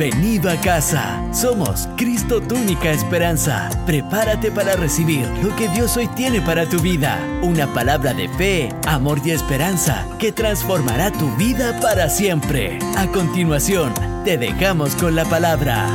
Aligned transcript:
Bienvenido 0.00 0.48
a 0.48 0.58
casa. 0.58 1.22
Somos 1.30 1.86
Cristo 1.98 2.40
tu 2.40 2.54
única 2.54 2.90
esperanza. 2.90 3.68
Prepárate 3.84 4.50
para 4.50 4.74
recibir 4.74 5.28
lo 5.42 5.54
que 5.56 5.68
Dios 5.68 5.94
hoy 5.98 6.06
tiene 6.16 6.40
para 6.40 6.66
tu 6.66 6.80
vida. 6.80 7.18
Una 7.42 7.70
palabra 7.74 8.14
de 8.14 8.26
fe, 8.30 8.70
amor 8.86 9.20
y 9.22 9.32
esperanza 9.32 10.08
que 10.18 10.32
transformará 10.32 11.12
tu 11.12 11.30
vida 11.36 11.78
para 11.82 12.08
siempre. 12.08 12.78
A 12.96 13.08
continuación, 13.08 13.92
te 14.24 14.38
dejamos 14.38 14.96
con 14.96 15.14
la 15.14 15.26
palabra. 15.26 15.86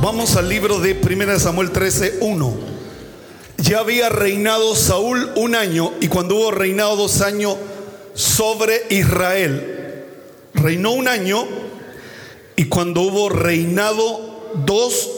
Vamos 0.00 0.36
al 0.36 0.48
libro 0.48 0.78
de 0.78 0.92
1 0.92 1.40
Samuel 1.40 1.72
13, 1.72 2.18
1. 2.20 2.75
Ya 3.58 3.80
había 3.80 4.08
reinado 4.08 4.74
Saúl 4.74 5.30
un 5.36 5.54
año 5.54 5.92
y 6.00 6.08
cuando 6.08 6.36
hubo 6.36 6.50
reinado 6.50 6.96
dos 6.96 7.20
años 7.22 7.56
sobre 8.14 8.82
Israel, 8.90 10.04
reinó 10.54 10.92
un 10.92 11.08
año 11.08 11.46
y 12.54 12.66
cuando 12.66 13.02
hubo 13.02 13.28
reinado 13.28 14.52
dos 14.66 15.10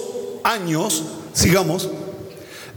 años, 0.44 1.04
sigamos, 1.32 1.90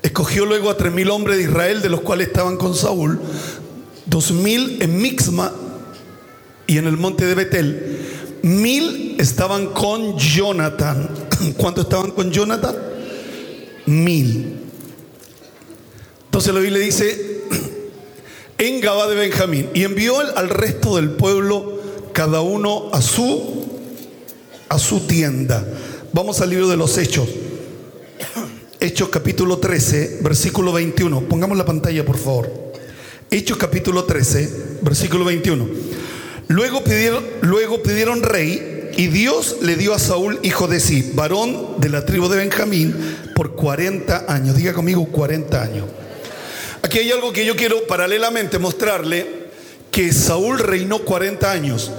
escogió 0.02 0.46
luego 0.46 0.70
a 0.70 0.78
tres 0.78 0.92
mil 0.92 1.10
hombres 1.10 1.38
de 1.38 1.44
Israel, 1.44 1.82
de 1.82 1.90
los 1.90 2.02
cuales 2.02 2.28
estaban 2.28 2.58
con 2.58 2.76
Saúl, 2.76 3.20
dos 4.06 4.32
mil 4.32 4.82
en 4.82 4.98
Mixma 5.02 5.54
y 6.68 6.78
en 6.78 6.88
el 6.88 6.98
monte 6.98 7.26
de 7.26 7.36
Betel, 7.36 8.00
mil 8.42 9.16
estaban 9.20 9.68
con 9.68 10.18
Jonathan. 10.18 11.10
¿Cuántos 11.58 11.86
estaban 11.86 12.12
con 12.12 12.32
Jonathan? 12.32 12.76
Mil. 13.86 14.61
Entonces 16.32 16.54
la 16.54 16.62
Biblia 16.62 16.80
dice, 16.80 17.42
en 18.58 18.80
Gabá 18.80 19.10
de 19.10 19.16
Benjamín, 19.16 19.70
y 19.74 19.84
envió 19.84 20.18
al 20.18 20.48
resto 20.48 20.96
del 20.96 21.10
pueblo, 21.10 21.82
cada 22.14 22.40
uno 22.40 22.90
a 22.94 23.02
su, 23.02 23.66
a 24.70 24.80
su 24.80 25.02
tienda. 25.02 25.68
Vamos 26.14 26.40
al 26.40 26.52
libro 26.52 26.70
de 26.70 26.78
los 26.78 26.98
Hechos. 26.98 27.28
Hechos 28.80 29.10
capítulo 29.10 29.58
13, 29.58 30.20
versículo 30.22 30.72
21. 30.72 31.20
Pongamos 31.28 31.58
la 31.58 31.66
pantalla, 31.66 32.06
por 32.06 32.18
favor. 32.18 32.50
Hechos 33.30 33.58
capítulo 33.58 34.06
13, 34.06 34.78
versículo 34.84 35.26
21. 35.26 35.68
Luego 36.48 36.82
pidieron, 36.82 37.26
luego 37.42 37.84
pidieron 37.84 38.24
rey 38.24 38.92
y 38.96 39.08
Dios 39.08 39.58
le 39.64 39.76
dio 39.76 39.94
a 39.94 40.00
Saúl, 40.00 40.40
hijo 40.44 40.70
de 40.70 40.80
Sí, 40.80 41.12
varón 41.14 41.82
de 41.82 41.90
la 41.90 42.06
tribu 42.06 42.30
de 42.30 42.38
Benjamín, 42.38 42.96
por 43.36 43.54
40 43.54 44.34
años. 44.34 44.56
Diga 44.56 44.72
conmigo 44.72 45.06
40 45.08 45.62
años. 45.62 45.86
Aquí 46.92 47.00
hay 47.00 47.12
algo 47.14 47.32
que 47.32 47.46
yo 47.46 47.56
quiero 47.56 47.88
paralelamente 47.88 48.60
mostrarle, 48.60 49.26
que 49.92 50.12
Saúl 50.12 50.60
reinó 50.60 51.00
40 51.00 51.50
años, 51.50 51.90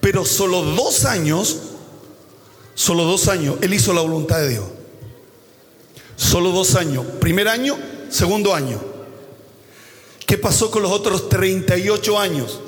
pero 0.00 0.24
solo 0.24 0.62
dos 0.62 1.04
años, 1.04 1.58
solo 2.74 3.04
dos 3.04 3.28
años, 3.28 3.54
él 3.60 3.72
hizo 3.72 3.94
la 3.94 4.00
voluntad 4.00 4.40
de 4.40 4.48
Dios. 4.48 4.64
Solo 6.16 6.50
dos 6.50 6.74
años. 6.74 7.06
Primer 7.20 7.46
año, 7.46 7.78
segundo 8.10 8.52
año. 8.52 8.80
¿Qué 10.26 10.36
pasó 10.36 10.72
con 10.72 10.82
los 10.82 10.90
otros 10.90 11.28
38 11.28 12.18
años? 12.18 12.58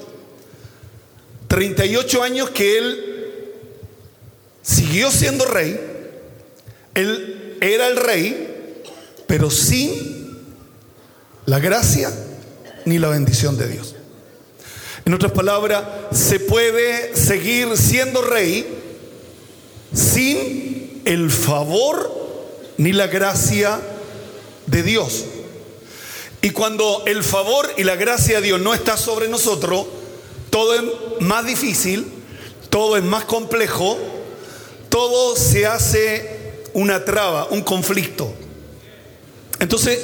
38 1.48 2.22
años 2.22 2.50
que 2.50 2.78
él 2.78 3.52
siguió 4.62 5.10
siendo 5.10 5.44
rey, 5.44 5.76
él 6.94 7.58
era 7.60 7.88
el 7.88 7.96
rey, 7.96 8.84
pero 9.26 9.50
sin 9.50 10.19
la 11.50 11.58
gracia 11.58 12.12
ni 12.84 13.00
la 13.00 13.08
bendición 13.08 13.58
de 13.58 13.66
Dios. 13.66 13.96
En 15.04 15.12
otras 15.14 15.32
palabras, 15.32 15.82
se 16.12 16.38
puede 16.38 17.16
seguir 17.16 17.76
siendo 17.76 18.22
rey 18.22 18.64
sin 19.92 21.02
el 21.04 21.28
favor 21.28 22.08
ni 22.76 22.92
la 22.92 23.08
gracia 23.08 23.80
de 24.66 24.84
Dios. 24.84 25.24
Y 26.40 26.50
cuando 26.50 27.02
el 27.06 27.24
favor 27.24 27.68
y 27.76 27.82
la 27.82 27.96
gracia 27.96 28.36
de 28.36 28.46
Dios 28.46 28.60
no 28.60 28.72
está 28.72 28.96
sobre 28.96 29.28
nosotros, 29.28 29.86
todo 30.50 30.72
es 30.74 30.82
más 31.18 31.44
difícil, 31.44 32.06
todo 32.68 32.96
es 32.96 33.02
más 33.02 33.24
complejo, 33.24 33.98
todo 34.88 35.34
se 35.34 35.66
hace 35.66 36.62
una 36.74 37.04
traba, 37.04 37.48
un 37.50 37.62
conflicto. 37.62 38.32
Entonces, 39.58 39.98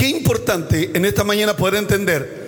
qué 0.00 0.08
importante 0.08 0.92
en 0.94 1.04
esta 1.04 1.24
mañana 1.24 1.58
poder 1.58 1.74
entender, 1.74 2.40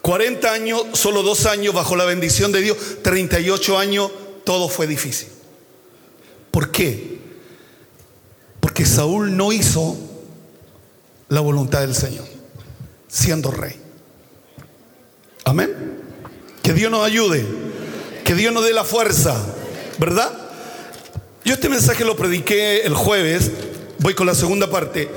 40 0.00 0.50
años, 0.50 0.86
solo 0.94 1.22
dos 1.22 1.44
años 1.44 1.74
bajo 1.74 1.94
la 1.94 2.06
bendición 2.06 2.52
de 2.52 2.62
Dios, 2.62 2.78
38 3.02 3.78
años, 3.78 4.10
todo 4.44 4.70
fue 4.70 4.86
difícil. 4.86 5.28
¿Por 6.50 6.70
qué? 6.70 7.18
Porque 8.60 8.86
Saúl 8.86 9.36
no 9.36 9.52
hizo 9.52 9.94
la 11.28 11.40
voluntad 11.40 11.82
del 11.82 11.94
Señor, 11.94 12.24
siendo 13.08 13.50
rey. 13.50 13.76
Amén. 15.44 16.00
Que 16.62 16.72
Dios 16.72 16.90
nos 16.90 17.04
ayude. 17.04 17.44
Que 18.24 18.34
Dios 18.34 18.54
nos 18.54 18.64
dé 18.64 18.72
la 18.72 18.84
fuerza. 18.84 19.36
¿Verdad? 19.98 20.32
Yo 21.44 21.52
este 21.52 21.68
mensaje 21.68 22.06
lo 22.06 22.16
prediqué 22.16 22.86
el 22.86 22.94
jueves. 22.94 23.50
Voy 23.98 24.14
con 24.14 24.26
la 24.26 24.34
segunda 24.34 24.70
parte. 24.70 25.10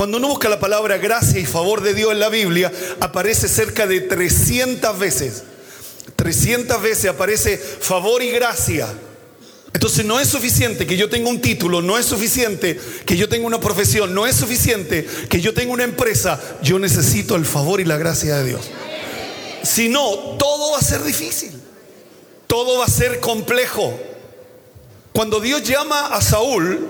Cuando 0.00 0.16
uno 0.16 0.28
busca 0.28 0.48
la 0.48 0.58
palabra 0.58 0.96
gracia 0.96 1.38
y 1.38 1.44
favor 1.44 1.82
de 1.82 1.92
Dios 1.92 2.10
en 2.12 2.20
la 2.20 2.30
Biblia, 2.30 2.72
aparece 3.00 3.48
cerca 3.48 3.86
de 3.86 4.00
300 4.00 4.98
veces. 4.98 5.42
300 6.16 6.80
veces 6.80 7.10
aparece 7.10 7.58
favor 7.58 8.22
y 8.22 8.30
gracia. 8.30 8.88
Entonces 9.74 10.06
no 10.06 10.18
es 10.18 10.26
suficiente 10.26 10.86
que 10.86 10.96
yo 10.96 11.10
tenga 11.10 11.28
un 11.28 11.42
título, 11.42 11.82
no 11.82 11.98
es 11.98 12.06
suficiente 12.06 12.80
que 13.04 13.18
yo 13.18 13.28
tenga 13.28 13.46
una 13.46 13.60
profesión, 13.60 14.14
no 14.14 14.26
es 14.26 14.36
suficiente 14.36 15.06
que 15.28 15.42
yo 15.42 15.52
tenga 15.52 15.74
una 15.74 15.84
empresa. 15.84 16.40
Yo 16.62 16.78
necesito 16.78 17.36
el 17.36 17.44
favor 17.44 17.78
y 17.78 17.84
la 17.84 17.98
gracia 17.98 18.38
de 18.38 18.44
Dios. 18.46 18.70
Si 19.62 19.90
no, 19.90 20.16
todo 20.38 20.72
va 20.72 20.78
a 20.78 20.82
ser 20.82 21.04
difícil. 21.04 21.52
Todo 22.46 22.78
va 22.78 22.86
a 22.86 22.88
ser 22.88 23.20
complejo. 23.20 24.00
Cuando 25.12 25.40
Dios 25.40 25.62
llama 25.62 26.06
a 26.06 26.22
Saúl, 26.22 26.88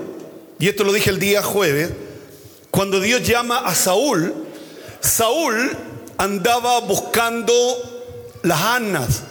y 0.59 0.69
esto 0.69 0.85
lo 0.85 0.93
dije 0.93 1.09
el 1.09 1.19
día 1.19 1.43
jueves, 1.43 1.89
cuando 2.71 3.01
Dios 3.01 3.21
llama 3.21 3.59
a 3.59 3.75
Saúl, 3.75 4.33
Saúl 5.01 5.77
andaba 6.17 6.79
buscando 6.79 7.53
las 8.43 8.61
asnas. 8.61 9.23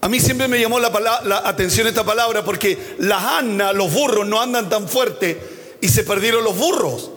A 0.00 0.08
mí 0.08 0.20
siempre 0.20 0.48
me 0.48 0.60
llamó 0.60 0.78
la, 0.78 1.42
atención 1.44 1.86
esta 1.86 2.04
palabra 2.04 2.44
porque 2.44 2.96
las 2.98 3.22
asnas, 3.22 3.74
los 3.74 3.92
burros, 3.92 4.26
no 4.26 4.40
andan 4.40 4.68
tan 4.68 4.88
fuerte 4.88 5.40
y 5.80 5.88
se 5.88 6.04
perdieron 6.04 6.44
los 6.44 6.56
burros. 6.56 7.10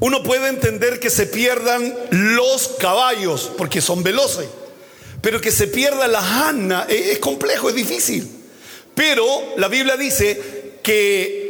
Uno 0.00 0.22
puede 0.22 0.48
entender 0.48 0.98
que 0.98 1.10
se 1.10 1.26
pierdan 1.26 1.94
los 2.10 2.68
caballos 2.78 3.50
porque 3.56 3.80
son 3.80 4.02
veloces, 4.02 4.46
pero 5.20 5.40
que 5.40 5.52
se 5.52 5.68
pierda 5.68 6.08
la 6.08 6.48
asna 6.48 6.86
es 6.88 7.18
complejo, 7.18 7.68
es 7.68 7.74
difícil. 7.74 8.28
Pero 8.94 9.24
la 9.56 9.68
Biblia 9.68 9.96
dice 9.96 10.78
que, 10.82 11.41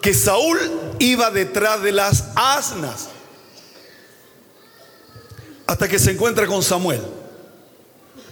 que 0.00 0.14
Saúl 0.14 0.58
iba 0.98 1.30
detrás 1.30 1.82
de 1.82 1.92
las 1.92 2.24
asnas 2.34 3.08
hasta 5.66 5.88
que 5.88 5.98
se 5.98 6.12
encuentra 6.12 6.46
con 6.46 6.62
Samuel. 6.62 7.00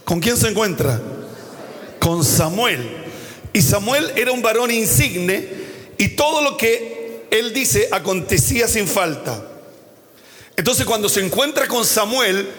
¿Con 0.03 0.19
quién 0.19 0.37
se 0.37 0.47
encuentra? 0.47 0.99
Con 1.99 2.23
Samuel. 2.23 3.05
Y 3.53 3.61
Samuel 3.61 4.11
era 4.15 4.31
un 4.31 4.41
varón 4.41 4.71
insigne 4.71 5.47
y 5.97 6.09
todo 6.09 6.41
lo 6.41 6.57
que 6.57 7.27
él 7.29 7.53
dice, 7.53 7.89
acontecía 7.91 8.67
sin 8.67 8.87
falta. 8.87 9.43
Entonces 10.55 10.85
cuando 10.85 11.09
se 11.09 11.23
encuentra 11.23 11.67
con 11.67 11.85
Samuel, 11.85 12.49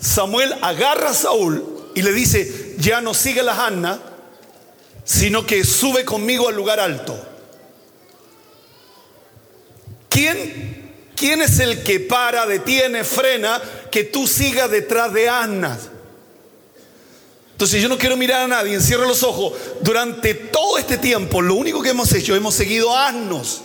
Samuel 0.00 0.54
agarra 0.60 1.10
a 1.10 1.14
Saúl 1.14 1.90
y 1.94 2.02
le 2.02 2.12
dice, 2.12 2.74
ya 2.78 3.00
no 3.00 3.14
sigue 3.14 3.42
la 3.42 3.66
Hanna, 3.66 4.00
sino 5.04 5.46
que 5.46 5.64
sube 5.64 6.04
conmigo 6.04 6.48
al 6.48 6.56
lugar 6.56 6.80
alto. 6.80 7.18
¿Quién, 10.16 10.92
¿Quién 11.14 11.42
es 11.42 11.58
el 11.58 11.82
que 11.82 12.00
para, 12.00 12.46
detiene, 12.46 13.04
frena 13.04 13.60
que 13.90 14.04
tú 14.04 14.26
sigas 14.26 14.70
detrás 14.70 15.12
de 15.12 15.28
Anna? 15.28 15.78
Entonces 17.52 17.82
yo 17.82 17.88
no 17.90 17.98
quiero 17.98 18.16
mirar 18.16 18.40
a 18.40 18.48
nadie, 18.48 18.72
encierro 18.72 19.06
los 19.06 19.22
ojos. 19.22 19.52
Durante 19.82 20.32
todo 20.32 20.78
este 20.78 20.96
tiempo, 20.96 21.42
lo 21.42 21.54
único 21.56 21.82
que 21.82 21.90
hemos 21.90 22.10
hecho, 22.14 22.34
hemos 22.34 22.54
seguido 22.54 22.96
asnos. 22.96 23.60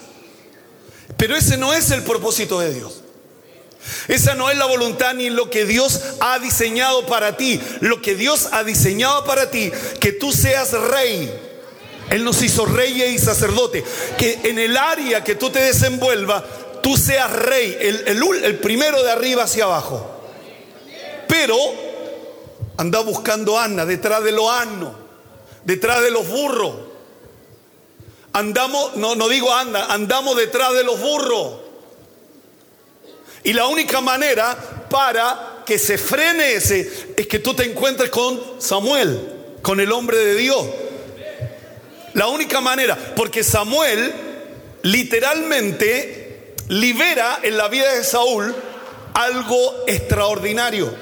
Pero 1.16 1.38
ese 1.38 1.56
no 1.56 1.74
es 1.74 1.90
el 1.92 2.04
propósito 2.04 2.60
de 2.60 2.74
Dios. 2.74 3.02
Esa 4.10 4.36
no 4.36 4.50
es 4.50 4.58
la 4.58 4.66
voluntad 4.66 5.14
ni 5.14 5.30
lo 5.30 5.50
que 5.50 5.64
Dios 5.64 6.02
ha 6.20 6.38
diseñado 6.40 7.06
para 7.06 7.38
ti. 7.38 7.62
Lo 7.80 8.02
que 8.02 8.16
Dios 8.16 8.50
ha 8.52 8.66
diseñado 8.66 9.24
para 9.24 9.50
ti, 9.52 9.72
que 10.02 10.12
tú 10.12 10.34
seas 10.34 10.74
rey. 10.74 11.32
Él 12.12 12.24
nos 12.24 12.42
hizo 12.44 12.66
rey 12.66 13.02
y 13.02 13.18
sacerdote. 13.18 13.84
Que 14.18 14.42
en 14.44 14.60
el 14.60 14.78
área 14.78 15.24
que 15.24 15.36
tú 15.36 15.50
te 15.50 15.62
desenvuelvas, 15.62 16.44
tú 16.84 16.98
seas 16.98 17.32
rey, 17.32 17.78
el, 17.80 18.44
el 18.44 18.60
primero 18.60 19.02
de 19.02 19.12
arriba 19.12 19.44
hacia 19.44 19.64
abajo. 19.64 20.20
Pero 21.28 21.56
anda 22.78 23.00
buscando 23.00 23.58
Ana 23.58 23.86
detrás 23.86 24.24
de 24.24 24.34
los 24.34 24.50
asnos, 24.52 24.94
detrás 25.64 26.02
de 26.02 26.12
los 26.12 26.28
burros. 26.28 26.74
Andamos, 28.34 28.96
no, 28.98 29.16
no 29.16 29.30
digo 29.30 29.54
anda, 29.54 29.94
andamos 29.94 30.36
detrás 30.36 30.74
de 30.74 30.84
los 30.84 31.00
burros. 31.00 31.60
Y 33.44 33.54
la 33.54 33.68
única 33.68 34.02
manera 34.02 34.88
para 34.90 35.64
que 35.66 35.80
se 35.80 35.98
frene 35.98 36.54
ese 36.54 37.14
es 37.16 37.28
que 37.28 37.40
tú 37.40 37.54
te 37.54 37.64
encuentres 37.64 38.10
con 38.10 38.40
Samuel, 38.60 39.58
con 39.62 39.80
el 39.80 39.92
hombre 39.92 40.18
de 40.18 40.36
Dios. 40.36 40.66
La 42.14 42.28
única 42.28 42.62
manera, 42.62 42.98
porque 43.16 43.44
Samuel 43.44 44.14
literalmente 44.84 46.56
libera 46.68 47.40
en 47.44 47.58
la 47.58 47.68
vida 47.68 47.94
de 47.94 48.04
Saúl 48.04 48.54
algo 49.14 49.84
extraordinario, 49.88 50.94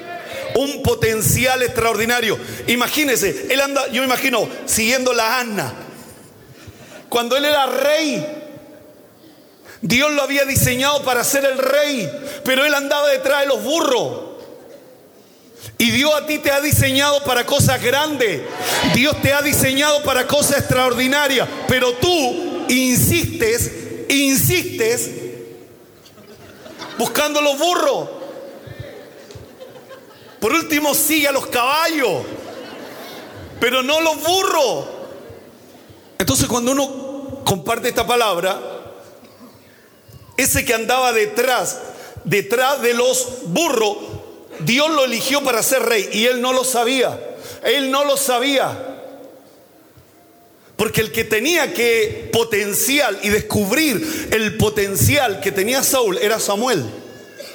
un 0.56 0.82
potencial 0.82 1.62
extraordinario. 1.62 2.38
Imagínese, 2.66 3.46
él 3.50 3.60
anda, 3.60 3.86
yo 3.88 4.00
me 4.02 4.06
imagino, 4.06 4.48
siguiendo 4.66 5.12
la 5.12 5.38
Ana. 5.38 5.72
Cuando 7.08 7.36
él 7.36 7.44
era 7.44 7.66
rey, 7.66 8.24
Dios 9.82 10.12
lo 10.12 10.22
había 10.22 10.44
diseñado 10.44 11.02
para 11.02 11.24
ser 11.24 11.44
el 11.44 11.58
rey, 11.58 12.10
pero 12.44 12.64
él 12.64 12.74
andaba 12.74 13.08
detrás 13.08 13.40
de 13.40 13.46
los 13.46 13.62
burros. 13.62 14.29
Y 15.78 15.90
Dios 15.90 16.12
a 16.14 16.26
ti 16.26 16.38
te 16.38 16.50
ha 16.50 16.60
diseñado 16.60 17.24
para 17.24 17.46
cosas 17.46 17.82
grandes. 17.82 18.42
Dios 18.94 19.16
te 19.22 19.32
ha 19.32 19.42
diseñado 19.42 20.02
para 20.02 20.26
cosas 20.26 20.58
extraordinarias. 20.58 21.48
Pero 21.68 21.94
tú 21.94 22.66
insistes, 22.68 23.70
insistes 24.08 25.10
buscando 26.98 27.40
los 27.40 27.58
burros. 27.58 28.08
Por 30.38 30.52
último, 30.52 30.94
sigue 30.94 31.28
a 31.28 31.32
los 31.32 31.46
caballos, 31.46 32.24
pero 33.58 33.82
no 33.82 34.00
los 34.00 34.22
burros. 34.22 34.86
Entonces 36.18 36.46
cuando 36.46 36.72
uno 36.72 37.42
comparte 37.44 37.88
esta 37.88 38.06
palabra, 38.06 38.60
ese 40.36 40.64
que 40.64 40.74
andaba 40.74 41.12
detrás, 41.12 41.78
detrás 42.24 42.82
de 42.82 42.94
los 42.94 43.44
burros, 43.44 43.96
Dios 44.64 44.90
lo 44.90 45.04
eligió 45.04 45.42
para 45.42 45.62
ser 45.62 45.82
rey 45.82 46.08
y 46.12 46.26
él 46.26 46.40
no 46.40 46.52
lo 46.52 46.64
sabía. 46.64 47.18
Él 47.64 47.90
no 47.90 48.04
lo 48.04 48.16
sabía. 48.16 48.86
Porque 50.76 51.02
el 51.02 51.12
que 51.12 51.24
tenía 51.24 51.74
que 51.74 52.30
potencial 52.32 53.18
y 53.22 53.28
descubrir 53.28 54.28
el 54.32 54.56
potencial 54.56 55.40
que 55.40 55.52
tenía 55.52 55.82
Saúl 55.82 56.16
era 56.18 56.40
Samuel. 56.40 56.84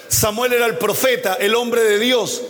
Samuel 0.07 0.53
era 0.53 0.67
el 0.67 0.77
profeta, 0.77 1.33
el 1.33 1.55
hombre 1.55 1.81
de 1.81 1.99
Dios. 1.99 2.43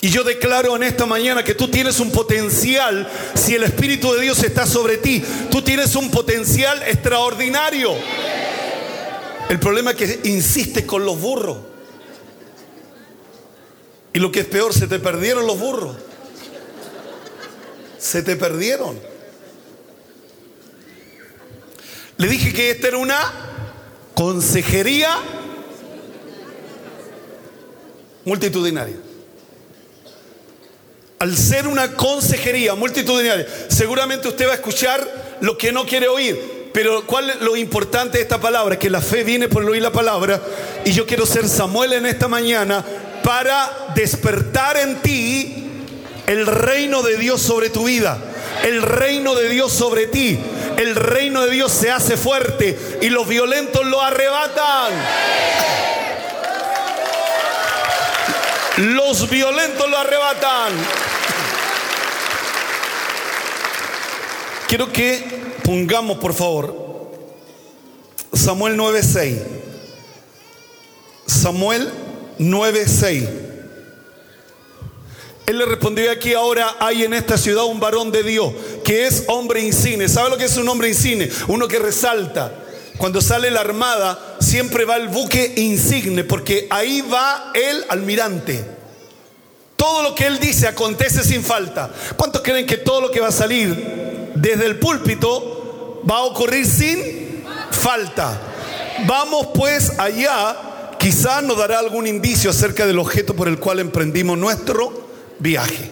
Y 0.00 0.10
yo 0.10 0.22
declaro 0.22 0.76
en 0.76 0.84
esta 0.84 1.06
mañana 1.06 1.42
que 1.42 1.54
tú 1.54 1.68
tienes 1.68 1.98
un 1.98 2.12
potencial, 2.12 3.08
si 3.34 3.56
el 3.56 3.64
Espíritu 3.64 4.12
de 4.12 4.22
Dios 4.22 4.40
está 4.44 4.64
sobre 4.64 4.98
ti, 4.98 5.22
tú 5.50 5.62
tienes 5.62 5.96
un 5.96 6.12
potencial 6.12 6.80
extraordinario. 6.84 7.96
El 9.48 9.58
problema 9.58 9.90
es 9.90 9.96
que 9.96 10.20
insiste 10.28 10.86
con 10.86 11.04
los 11.04 11.20
burros. 11.20 11.56
Y 14.18 14.20
lo 14.20 14.32
que 14.32 14.40
es 14.40 14.46
peor, 14.46 14.74
se 14.74 14.88
te 14.88 14.98
perdieron 14.98 15.46
los 15.46 15.60
burros. 15.60 15.94
Se 18.00 18.20
te 18.20 18.34
perdieron. 18.34 18.98
Le 22.16 22.26
dije 22.26 22.52
que 22.52 22.72
esta 22.72 22.88
era 22.88 22.96
una 22.96 23.32
consejería 24.14 25.16
multitudinaria. 28.24 28.96
Al 31.20 31.36
ser 31.36 31.68
una 31.68 31.94
consejería 31.94 32.74
multitudinaria, 32.74 33.46
seguramente 33.68 34.26
usted 34.26 34.48
va 34.48 34.50
a 34.50 34.56
escuchar 34.56 35.38
lo 35.42 35.56
que 35.56 35.70
no 35.70 35.86
quiere 35.86 36.08
oír, 36.08 36.70
pero 36.74 37.06
¿cuál 37.06 37.30
es 37.30 37.40
lo 37.40 37.54
importante 37.54 38.18
de 38.18 38.22
esta 38.22 38.40
palabra? 38.40 38.80
Que 38.80 38.90
la 38.90 39.00
fe 39.00 39.22
viene 39.22 39.46
por 39.46 39.64
oír 39.64 39.80
la 39.80 39.92
palabra. 39.92 40.42
Y 40.84 40.90
yo 40.90 41.06
quiero 41.06 41.24
ser 41.24 41.48
Samuel 41.48 41.92
en 41.92 42.06
esta 42.06 42.26
mañana 42.26 42.84
para 43.22 43.92
despertar 43.94 44.76
en 44.76 44.96
ti 45.02 45.70
el 46.26 46.46
reino 46.46 47.02
de 47.02 47.16
Dios 47.16 47.40
sobre 47.40 47.70
tu 47.70 47.84
vida. 47.84 48.18
El 48.64 48.82
reino 48.82 49.34
de 49.34 49.48
Dios 49.48 49.72
sobre 49.72 50.06
ti. 50.06 50.38
El 50.76 50.94
reino 50.94 51.44
de 51.44 51.50
Dios 51.50 51.72
se 51.72 51.90
hace 51.90 52.16
fuerte 52.16 52.98
y 53.02 53.08
los 53.10 53.26
violentos 53.26 53.84
lo 53.86 54.00
arrebatan. 54.00 54.92
Los 58.76 59.28
violentos 59.28 59.88
lo 59.90 59.98
arrebatan. 59.98 60.72
Quiero 64.68 64.92
que 64.92 65.38
Pongamos, 65.68 66.16
por 66.16 66.32
favor, 66.32 66.74
Samuel 68.32 68.74
9:6. 68.74 69.36
Samuel 71.26 71.92
9:6. 72.38 73.28
Él 75.46 75.58
le 75.58 75.64
respondió 75.64 76.10
aquí 76.10 76.34
ahora 76.34 76.76
hay 76.78 77.04
en 77.04 77.14
esta 77.14 77.38
ciudad 77.38 77.64
un 77.64 77.80
varón 77.80 78.12
de 78.12 78.22
Dios 78.22 78.52
que 78.84 79.06
es 79.06 79.24
hombre 79.28 79.60
insigne. 79.60 80.08
¿Sabe 80.08 80.28
lo 80.28 80.36
que 80.36 80.44
es 80.44 80.56
un 80.56 80.68
hombre 80.68 80.88
insigne? 80.88 81.30
Uno 81.46 81.66
que 81.66 81.78
resalta. 81.78 82.52
Cuando 82.98 83.20
sale 83.20 83.50
la 83.50 83.60
armada 83.60 84.36
siempre 84.40 84.84
va 84.84 84.96
el 84.96 85.08
buque 85.08 85.54
insigne 85.56 86.24
porque 86.24 86.66
ahí 86.68 87.00
va 87.00 87.52
el 87.54 87.84
almirante. 87.88 88.62
Todo 89.76 90.02
lo 90.02 90.14
que 90.14 90.26
él 90.26 90.38
dice 90.38 90.66
acontece 90.66 91.24
sin 91.24 91.42
falta. 91.42 91.90
¿Cuántos 92.16 92.42
creen 92.42 92.66
que 92.66 92.76
todo 92.76 93.00
lo 93.00 93.10
que 93.10 93.20
va 93.20 93.28
a 93.28 93.32
salir 93.32 94.32
desde 94.34 94.66
el 94.66 94.78
púlpito 94.78 96.02
va 96.08 96.18
a 96.18 96.22
ocurrir 96.24 96.66
sin 96.66 97.44
falta. 97.70 98.38
Vamos 99.06 99.48
pues 99.54 99.98
allá, 99.98 100.56
quizás 100.98 101.42
nos 101.42 101.56
dará 101.56 101.78
algún 101.78 102.06
indicio 102.06 102.50
acerca 102.50 102.86
del 102.86 102.98
objeto 102.98 103.34
por 103.34 103.48
el 103.48 103.58
cual 103.58 103.80
emprendimos 103.80 104.36
nuestro 104.36 105.08
viaje. 105.38 105.90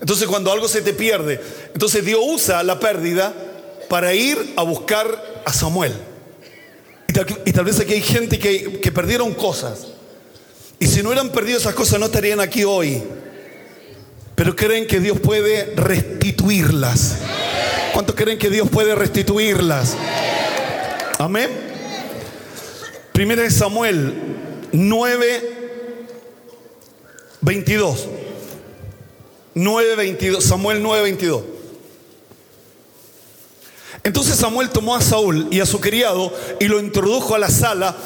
Entonces 0.00 0.26
cuando 0.28 0.52
algo 0.52 0.68
se 0.68 0.82
te 0.82 0.92
pierde, 0.92 1.40
entonces 1.74 2.04
Dios 2.04 2.20
usa 2.22 2.62
la 2.62 2.78
pérdida 2.78 3.34
para 3.88 4.14
ir 4.14 4.54
a 4.56 4.62
buscar 4.62 5.42
a 5.44 5.52
Samuel. 5.52 5.92
Y 7.08 7.52
tal, 7.52 7.64
vez 7.64 7.80
aquí 7.80 7.94
hay 7.94 8.02
gente 8.02 8.38
que, 8.38 8.80
que 8.80 8.92
perdieron 8.92 9.34
cosas. 9.34 9.88
Y 10.78 10.86
si 10.86 11.02
no 11.02 11.08
hubieran 11.08 11.30
perdido 11.30 11.58
esas 11.58 11.74
cosas 11.74 11.98
no 11.98 12.06
estarían 12.06 12.38
aquí 12.38 12.64
hoy. 12.64 13.02
Pero 14.34 14.54
creen 14.54 14.86
que 14.86 15.00
Dios 15.00 15.18
puede 15.18 15.74
restituirlas. 15.74 17.16
¿Cuántos 17.92 18.14
creen 18.14 18.38
que 18.38 18.50
Dios 18.50 18.68
puede 18.68 18.94
restituirlas? 18.94 19.96
Amén. 21.18 21.48
Primera 23.12 23.42
de 23.42 23.50
Samuel 23.50 24.14
9, 24.72 25.42
22. 27.40 28.08
9, 29.54 29.96
22. 29.96 30.44
Samuel 30.44 30.82
9, 30.82 31.02
22. 31.02 31.42
Entonces 34.04 34.36
Samuel 34.36 34.70
tomó 34.70 34.96
a 34.96 35.02
Saúl 35.02 35.48
y 35.50 35.60
a 35.60 35.66
su 35.66 35.80
criado 35.80 36.32
y 36.60 36.66
lo 36.66 36.80
introdujo 36.80 37.34
a 37.34 37.38
la 37.38 37.50
sala 37.50 37.96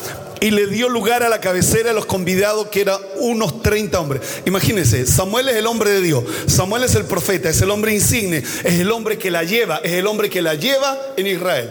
y 0.40 0.50
le 0.50 0.66
dio 0.66 0.88
lugar 0.88 1.23
a 1.23 1.28
la 1.28 1.40
cabecera 1.40 1.90
de 1.90 1.95
los 1.95 2.07
convidados 2.07 2.66
que 2.66 2.81
eran 2.81 2.99
unos 3.21 3.62
30 3.62 4.00
hombres. 4.00 4.23
Imagínense, 4.45 5.07
Samuel 5.07 5.49
es 5.49 5.57
el 5.57 5.66
hombre 5.66 5.90
de 5.90 6.00
Dios, 6.00 6.25
Samuel 6.47 6.83
es 6.83 6.97
el 6.97 7.04
profeta, 7.04 7.49
es 7.49 7.61
el 7.62 7.71
hombre 7.71 7.95
insigne, 7.95 8.38
es 8.38 8.81
el 8.81 8.90
hombre 8.90 9.19
que 9.19 9.31
la 9.31 9.45
lleva, 9.45 9.81
es 9.85 9.92
el 9.92 10.07
hombre 10.09 10.28
que 10.28 10.42
la 10.42 10.54
lleva 10.54 10.99
en 11.16 11.28
Israel. 11.28 11.71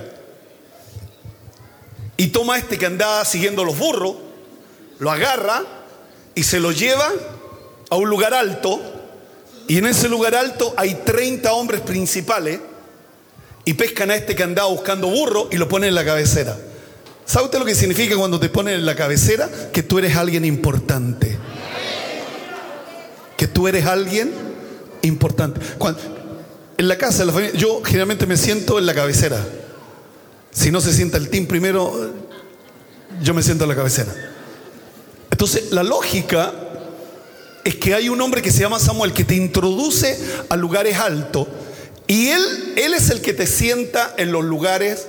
Y 2.15 2.27
toma 2.27 2.57
este 2.57 2.77
que 2.77 2.85
andaba 2.85 3.25
siguiendo 3.25 3.65
los 3.65 3.77
burros, 3.77 4.15
lo 5.01 5.09
agarra 5.09 5.63
y 6.35 6.43
se 6.43 6.59
lo 6.59 6.71
lleva 6.71 7.11
a 7.89 7.95
un 7.95 8.07
lugar 8.07 8.35
alto. 8.35 8.79
Y 9.67 9.79
en 9.79 9.87
ese 9.87 10.07
lugar 10.07 10.35
alto 10.35 10.75
hay 10.77 10.93
30 10.93 11.51
hombres 11.53 11.81
principales 11.81 12.59
y 13.65 13.73
pescan 13.73 14.11
a 14.11 14.15
este 14.15 14.35
que 14.35 14.43
andaba 14.43 14.69
buscando 14.69 15.07
burro 15.07 15.49
y 15.51 15.57
lo 15.57 15.67
ponen 15.67 15.89
en 15.89 15.95
la 15.95 16.05
cabecera. 16.05 16.55
¿Sabe 17.25 17.45
usted 17.45 17.57
lo 17.57 17.65
que 17.65 17.73
significa 17.73 18.15
cuando 18.15 18.39
te 18.39 18.49
ponen 18.49 18.75
en 18.75 18.85
la 18.85 18.95
cabecera? 18.95 19.49
Que 19.73 19.81
tú 19.81 19.97
eres 19.97 20.15
alguien 20.15 20.45
importante. 20.45 21.35
Que 23.37 23.47
tú 23.47 23.67
eres 23.67 23.87
alguien 23.87 24.31
importante. 25.01 25.61
en 26.77 26.87
la 26.87 26.97
casa 26.99 27.19
de 27.19 27.25
la 27.25 27.33
familia, 27.33 27.57
yo 27.57 27.81
generalmente 27.83 28.27
me 28.27 28.37
siento 28.37 28.77
en 28.77 28.85
la 28.85 28.93
cabecera. 28.93 29.43
Si 30.51 30.69
no 30.69 30.79
se 30.79 30.93
sienta 30.93 31.17
el 31.17 31.29
team 31.29 31.47
primero, 31.47 32.11
yo 33.23 33.33
me 33.33 33.41
siento 33.41 33.63
en 33.63 33.69
la 33.71 33.75
cabecera. 33.75 34.30
Entonces, 35.31 35.71
la 35.71 35.83
lógica 35.83 36.53
es 37.63 37.75
que 37.75 37.95
hay 37.95 38.09
un 38.09 38.21
hombre 38.21 38.41
que 38.41 38.51
se 38.51 38.59
llama 38.59 38.79
Samuel 38.79 39.13
que 39.13 39.23
te 39.23 39.35
introduce 39.35 40.17
a 40.49 40.55
lugares 40.55 40.97
altos 40.97 41.47
Y 42.07 42.29
Él, 42.29 42.73
Él 42.75 42.93
es 42.93 43.09
el 43.09 43.21
que 43.21 43.33
te 43.33 43.47
sienta 43.47 44.13
en 44.17 44.31
los 44.31 44.43
lugares 44.43 45.07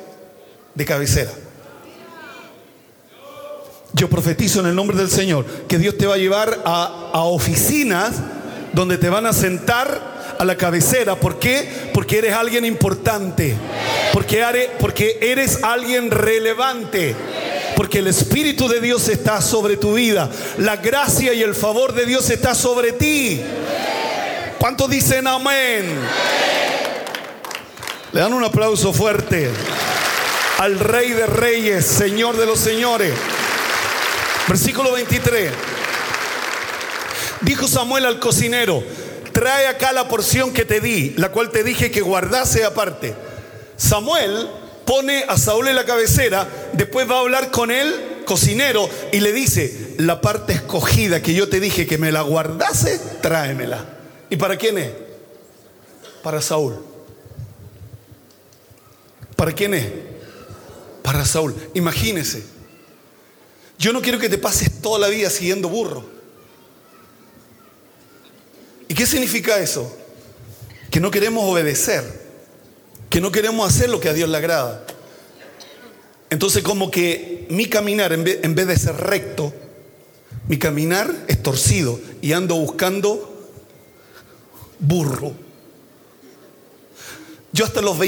de 0.74 0.84
cabecera. 0.84 1.30
Yo 3.94 4.08
profetizo 4.08 4.60
en 4.60 4.66
el 4.66 4.74
nombre 4.74 4.96
del 4.96 5.10
Señor 5.10 5.44
que 5.68 5.78
Dios 5.78 5.98
te 5.98 6.06
va 6.06 6.14
a 6.14 6.18
llevar 6.18 6.62
a, 6.64 7.10
a 7.12 7.24
oficinas 7.24 8.14
donde 8.72 8.96
te 8.96 9.10
van 9.10 9.26
a 9.26 9.32
sentar 9.32 10.12
a 10.38 10.44
la 10.44 10.56
cabecera. 10.56 11.16
¿Por 11.16 11.38
qué? 11.38 11.68
Porque 11.92 12.18
eres 12.18 12.34
alguien 12.34 12.64
importante. 12.64 13.54
Porque, 14.12 14.70
porque 14.80 15.18
eres 15.20 15.62
alguien 15.62 16.10
relevante. 16.10 17.14
Porque 17.76 17.98
el 17.98 18.06
Espíritu 18.06 18.68
de 18.68 18.80
Dios 18.80 19.08
está 19.08 19.40
sobre 19.40 19.76
tu 19.76 19.94
vida. 19.94 20.30
La 20.58 20.76
gracia 20.76 21.32
y 21.32 21.42
el 21.42 21.54
favor 21.54 21.94
de 21.94 22.06
Dios 22.06 22.28
está 22.30 22.54
sobre 22.54 22.92
ti. 22.92 23.40
¿Cuántos 24.58 24.88
dicen 24.90 25.26
amén? 25.26 25.98
Le 28.12 28.20
dan 28.20 28.32
un 28.34 28.44
aplauso 28.44 28.92
fuerte 28.92 29.50
al 30.58 30.78
Rey 30.78 31.10
de 31.10 31.26
Reyes, 31.26 31.86
Señor 31.86 32.36
de 32.36 32.46
los 32.46 32.60
Señores. 32.60 33.12
Versículo 34.46 34.92
23. 34.92 35.50
Dijo 37.40 37.66
Samuel 37.66 38.06
al 38.06 38.20
cocinero, 38.20 38.84
trae 39.32 39.66
acá 39.66 39.92
la 39.92 40.06
porción 40.06 40.52
que 40.52 40.64
te 40.64 40.80
di, 40.80 41.14
la 41.16 41.30
cual 41.30 41.50
te 41.50 41.64
dije 41.64 41.90
que 41.90 42.00
guardase 42.00 42.64
aparte. 42.64 43.14
Samuel 43.76 44.48
pone 44.84 45.24
a 45.28 45.36
Saúl 45.36 45.68
en 45.68 45.76
la 45.76 45.84
cabecera, 45.84 46.48
después 46.72 47.08
va 47.10 47.16
a 47.16 47.20
hablar 47.20 47.50
con 47.50 47.70
él, 47.70 48.22
cocinero, 48.24 48.88
y 49.12 49.20
le 49.20 49.32
dice, 49.32 49.94
la 49.98 50.20
parte 50.20 50.52
escogida 50.52 51.22
que 51.22 51.34
yo 51.34 51.48
te 51.48 51.60
dije 51.60 51.86
que 51.86 51.98
me 51.98 52.12
la 52.12 52.22
guardase, 52.22 52.98
tráemela. 53.20 53.84
¿Y 54.30 54.36
para 54.36 54.56
quién 54.56 54.78
es? 54.78 54.90
Para 56.22 56.40
Saúl. 56.40 56.78
¿Para 59.36 59.52
quién 59.52 59.74
es? 59.74 59.86
Para 61.02 61.24
Saúl. 61.24 61.54
Imagínese. 61.74 62.44
Yo 63.78 63.92
no 63.92 64.00
quiero 64.00 64.18
que 64.20 64.28
te 64.28 64.38
pases 64.38 64.80
toda 64.80 65.00
la 65.00 65.08
vida 65.08 65.28
siguiendo 65.28 65.68
burro. 65.68 66.04
¿Y 68.86 68.94
qué 68.94 69.06
significa 69.06 69.58
eso? 69.58 69.96
Que 70.90 71.00
no 71.00 71.10
queremos 71.10 71.44
obedecer, 71.50 72.21
que 73.12 73.20
no 73.20 73.30
queremos 73.30 73.68
hacer 73.68 73.90
lo 73.90 74.00
que 74.00 74.08
a 74.08 74.14
Dios 74.14 74.26
le 74.30 74.38
agrada. 74.38 74.86
Entonces 76.30 76.62
como 76.62 76.90
que 76.90 77.46
mi 77.50 77.66
caminar, 77.66 78.10
en 78.14 78.24
vez, 78.24 78.66
de 78.66 78.78
ser 78.78 78.96
recto, 78.96 79.52
mi 80.48 80.56
caminar 80.56 81.14
es 81.28 81.42
torcido 81.42 82.00
y 82.22 82.32
ando 82.32 82.54
buscando 82.54 83.50
burro. 84.78 85.34
Yo 87.52 87.66
hasta 87.66 87.82
los, 87.82 87.98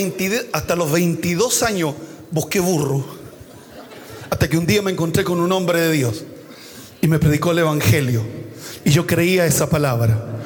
hasta 0.54 0.74
los 0.74 0.90
22 0.90 1.62
años 1.64 1.94
busqué 2.30 2.60
burro. 2.60 3.04
Hasta 4.30 4.48
que 4.48 4.56
un 4.56 4.64
día 4.64 4.80
me 4.80 4.90
encontré 4.90 5.22
con 5.22 5.38
un 5.38 5.52
hombre 5.52 5.82
de 5.82 5.92
Dios 5.92 6.24
y 7.02 7.08
me 7.08 7.18
predicó 7.18 7.50
el 7.50 7.58
Evangelio. 7.58 8.22
Y 8.86 8.90
yo 8.90 9.06
creía 9.06 9.44
esa 9.44 9.68
palabra. 9.68 10.40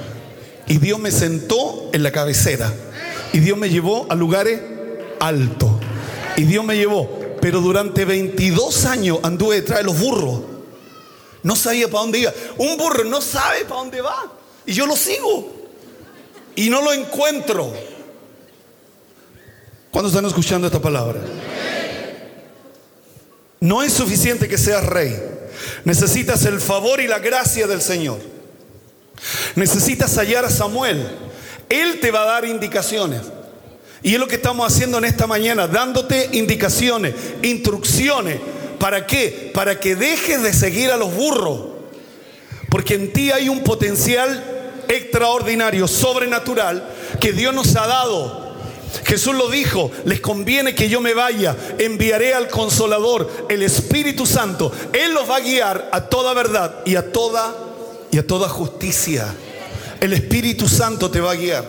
Y 0.67 0.79
Dios 0.79 0.99
me 0.99 1.13
sentó 1.13 1.91
en 1.93 2.03
la 2.03 2.11
cabecera. 2.11 2.75
Y 3.33 3.41
Dios 3.41 3.59
me 3.59 3.69
llevó 3.69 4.07
a 4.09 4.15
lugares 4.15 4.61
altos. 5.21 5.71
Y 6.37 6.45
Dios 6.45 6.65
me 6.65 6.77
llevó. 6.77 7.09
Pero 7.41 7.61
durante 7.61 8.05
22 8.05 8.85
años 8.87 9.19
anduve 9.23 9.57
detrás 9.57 9.81
de 9.81 9.85
los 9.85 9.99
burros. 9.99 10.41
No 11.43 11.57
sabía 11.57 11.89
para 11.89 12.03
dónde 12.03 12.19
iba. 12.21 12.33
Un 12.57 12.77
burro 12.77 13.05
no 13.05 13.21
sabe 13.21 13.65
para 13.65 13.81
dónde 13.81 14.01
va. 14.01 14.33
Y 14.67 14.73
yo 14.73 14.87
lo 14.87 14.97
sigo. 14.97 15.53
Y 16.57 16.69
no 16.71 16.83
lo 16.83 16.93
encuentro. 16.93 17.73
¿Cuándo 19.91 20.09
están 20.09 20.27
escuchando 20.27 20.67
esta 20.67 20.81
palabra? 20.81 21.21
No 23.61 23.83
es 23.83 23.93
suficiente 23.93 24.49
que 24.49 24.59
seas 24.59 24.85
rey. 24.85 25.17
Necesitas 25.85 26.45
el 26.45 26.61
favor 26.61 27.01
y 27.01 27.07
la 27.07 27.19
gracia 27.19 27.67
del 27.67 27.81
Señor. 27.81 28.19
Necesitas 29.57 30.17
hallar 30.17 30.45
a 30.45 30.51
Samuel. 30.51 31.28
Él 31.69 32.01
te 32.01 32.11
va 32.11 32.23
a 32.23 32.27
dar 32.27 32.45
indicaciones. 32.45 33.23
Y 34.03 34.15
es 34.15 34.21
lo 34.21 34.29
que 34.29 34.37
estamos 34.37 34.71
haciendo 34.73 34.99
en 34.99 35.05
esta 35.05 35.27
mañana, 35.27 35.67
dándote 35.67 36.31
indicaciones, 36.33 37.15
instrucciones. 37.43 38.39
¿Para 38.79 39.07
qué? 39.07 39.51
Para 39.53 39.81
que 39.81 39.97
dejes 39.97 40.43
de 40.43 40.53
seguir 40.53 40.91
a 40.91 40.97
los 40.97 41.15
burros. 41.15 41.61
Porque 42.71 42.95
en 42.95 43.13
ti 43.13 43.31
hay 43.31 43.49
un 43.49 43.65
potencial 43.65 44.85
extraordinario, 44.89 45.89
sobrenatural, 45.89 46.89
que 47.21 47.33
Dios 47.33 47.55
nos 47.55 47.75
ha 47.77 47.87
dado. 47.87 48.49
Jesús 49.05 49.35
lo 49.35 49.49
dijo, 49.49 49.91
les 50.05 50.21
conviene 50.21 50.75
que 50.75 50.89
yo 50.89 51.01
me 51.01 51.15
vaya, 51.15 51.57
enviaré 51.79 52.35
al 52.35 52.49
consolador, 52.49 53.47
el 53.49 53.63
Espíritu 53.63 54.27
Santo. 54.27 54.73
Él 54.93 55.13
los 55.13 55.29
va 55.29 55.37
a 55.37 55.41
guiar 55.41 55.89
a 55.93 56.03
toda 56.03 56.35
verdad 56.35 56.77
y 56.85 56.97
a 56.97 57.13
toda 57.13 57.55
y 58.11 58.19
a 58.19 58.27
toda 58.27 58.49
justicia. 58.49 59.35
El 60.01 60.13
Espíritu 60.13 60.69
Santo 60.69 61.11
te 61.11 61.21
va 61.21 61.33
a 61.33 61.35
guiar 61.35 61.65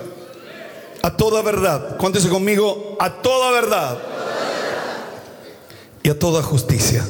a 1.02 1.16
toda 1.16 1.42
verdad. 1.42 1.98
Cuéntese 1.98 2.30
conmigo, 2.30 2.98
a 3.00 3.22
toda 3.22 3.52
verdad 3.52 3.98
y 6.04 6.10
a 6.10 6.18
toda 6.18 6.44
justicia. 6.44 7.06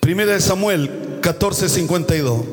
Primera 0.00 0.32
de 0.32 0.40
Samuel 0.40 1.20
14:52. 1.20 2.44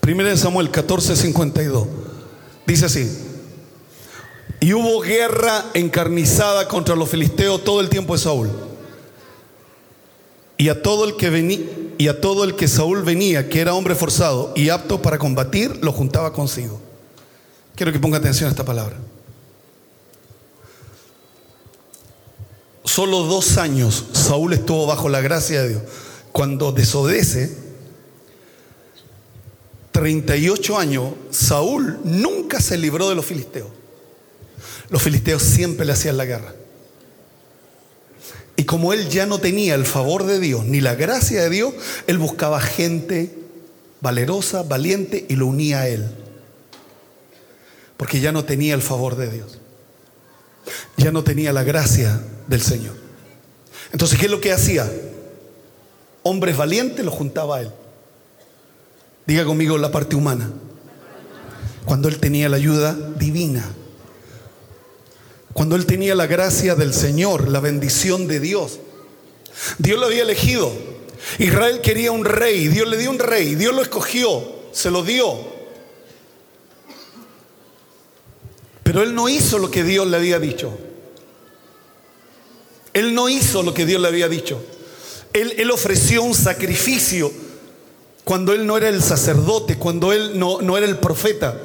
Primera 0.00 0.30
de 0.30 0.36
Samuel 0.36 0.70
14:52. 0.70 1.86
Dice 2.66 2.86
así. 2.86 3.08
Y 4.60 4.72
hubo 4.72 5.00
guerra 5.00 5.66
encarnizada 5.74 6.68
contra 6.68 6.96
los 6.96 7.08
filisteos 7.08 7.62
todo 7.64 7.80
el 7.80 7.88
tiempo 7.88 8.14
de 8.14 8.18
Saúl. 8.18 8.50
Y 10.56 10.68
a 10.68 10.82
todo 10.82 11.04
el 11.04 11.16
que 11.16 11.30
venía 11.30 11.58
y 11.98 12.08
a 12.08 12.20
todo 12.20 12.44
el 12.44 12.56
que 12.56 12.68
Saúl 12.68 13.02
venía, 13.02 13.48
que 13.48 13.60
era 13.60 13.74
hombre 13.74 13.94
forzado 13.94 14.52
y 14.56 14.68
apto 14.68 15.02
para 15.02 15.18
combatir, 15.18 15.78
lo 15.82 15.92
juntaba 15.92 16.32
consigo. 16.32 16.80
Quiero 17.74 17.92
que 17.92 17.98
ponga 17.98 18.18
atención 18.18 18.48
a 18.48 18.50
esta 18.50 18.64
palabra. 18.64 18.96
Solo 22.84 23.22
dos 23.22 23.56
años 23.58 24.04
Saúl 24.12 24.52
estuvo 24.52 24.86
bajo 24.86 25.08
la 25.08 25.20
gracia 25.20 25.62
de 25.62 25.68
Dios. 25.70 25.82
Cuando 26.32 26.72
desobedece, 26.72 27.56
38 29.92 30.78
años, 30.78 31.14
Saúl 31.30 31.98
nunca 32.04 32.60
se 32.60 32.76
libró 32.76 33.08
de 33.08 33.14
los 33.14 33.24
filisteos. 33.24 33.68
Los 34.90 35.02
filisteos 35.02 35.42
siempre 35.42 35.86
le 35.86 35.92
hacían 35.92 36.16
la 36.16 36.24
guerra. 36.24 36.54
Y 38.56 38.64
como 38.64 38.92
él 38.92 39.08
ya 39.08 39.26
no 39.26 39.38
tenía 39.38 39.74
el 39.74 39.84
favor 39.84 40.24
de 40.24 40.38
Dios 40.38 40.64
ni 40.64 40.80
la 40.80 40.94
gracia 40.94 41.42
de 41.42 41.50
Dios, 41.50 41.74
él 42.06 42.18
buscaba 42.18 42.60
gente 42.60 43.34
valerosa, 44.00 44.62
valiente 44.62 45.26
y 45.28 45.36
lo 45.36 45.46
unía 45.46 45.80
a 45.80 45.88
él. 45.88 46.06
Porque 47.96 48.20
ya 48.20 48.32
no 48.32 48.44
tenía 48.44 48.74
el 48.74 48.82
favor 48.82 49.16
de 49.16 49.30
Dios. 49.30 49.58
Ya 50.96 51.10
no 51.10 51.24
tenía 51.24 51.52
la 51.52 51.64
gracia 51.64 52.20
del 52.46 52.60
Señor. 52.60 52.94
Entonces, 53.92 54.18
¿qué 54.18 54.26
es 54.26 54.30
lo 54.30 54.40
que 54.40 54.52
hacía? 54.52 54.90
Hombres 56.22 56.56
valientes 56.56 57.04
lo 57.04 57.10
juntaba 57.10 57.56
a 57.56 57.60
él. 57.62 57.70
Diga 59.26 59.44
conmigo 59.44 59.78
la 59.78 59.90
parte 59.90 60.16
humana. 60.16 60.50
Cuando 61.84 62.08
él 62.08 62.18
tenía 62.18 62.48
la 62.48 62.56
ayuda 62.56 62.94
divina. 63.18 63.64
Cuando 65.54 65.76
él 65.76 65.86
tenía 65.86 66.16
la 66.16 66.26
gracia 66.26 66.74
del 66.74 66.92
Señor, 66.92 67.48
la 67.48 67.60
bendición 67.60 68.26
de 68.26 68.40
Dios. 68.40 68.80
Dios 69.78 69.98
lo 69.98 70.06
había 70.06 70.22
elegido. 70.22 70.72
Israel 71.38 71.80
quería 71.80 72.10
un 72.10 72.24
rey. 72.24 72.66
Dios 72.66 72.88
le 72.88 72.98
dio 72.98 73.08
un 73.08 73.20
rey. 73.20 73.54
Dios 73.54 73.72
lo 73.72 73.80
escogió. 73.80 74.42
Se 74.72 74.90
lo 74.90 75.04
dio. 75.04 75.54
Pero 78.82 79.02
él 79.02 79.14
no 79.14 79.28
hizo 79.28 79.58
lo 79.58 79.70
que 79.70 79.84
Dios 79.84 80.08
le 80.08 80.16
había 80.16 80.40
dicho. 80.40 80.76
Él 82.92 83.14
no 83.14 83.28
hizo 83.28 83.62
lo 83.62 83.72
que 83.72 83.86
Dios 83.86 84.02
le 84.02 84.08
había 84.08 84.28
dicho. 84.28 84.60
Él, 85.32 85.54
él 85.56 85.70
ofreció 85.70 86.22
un 86.24 86.34
sacrificio 86.34 87.32
cuando 88.24 88.52
él 88.52 88.66
no 88.66 88.76
era 88.76 88.88
el 88.88 89.02
sacerdote, 89.02 89.78
cuando 89.78 90.12
él 90.12 90.36
no, 90.36 90.60
no 90.60 90.76
era 90.76 90.86
el 90.86 90.98
profeta. 90.98 91.60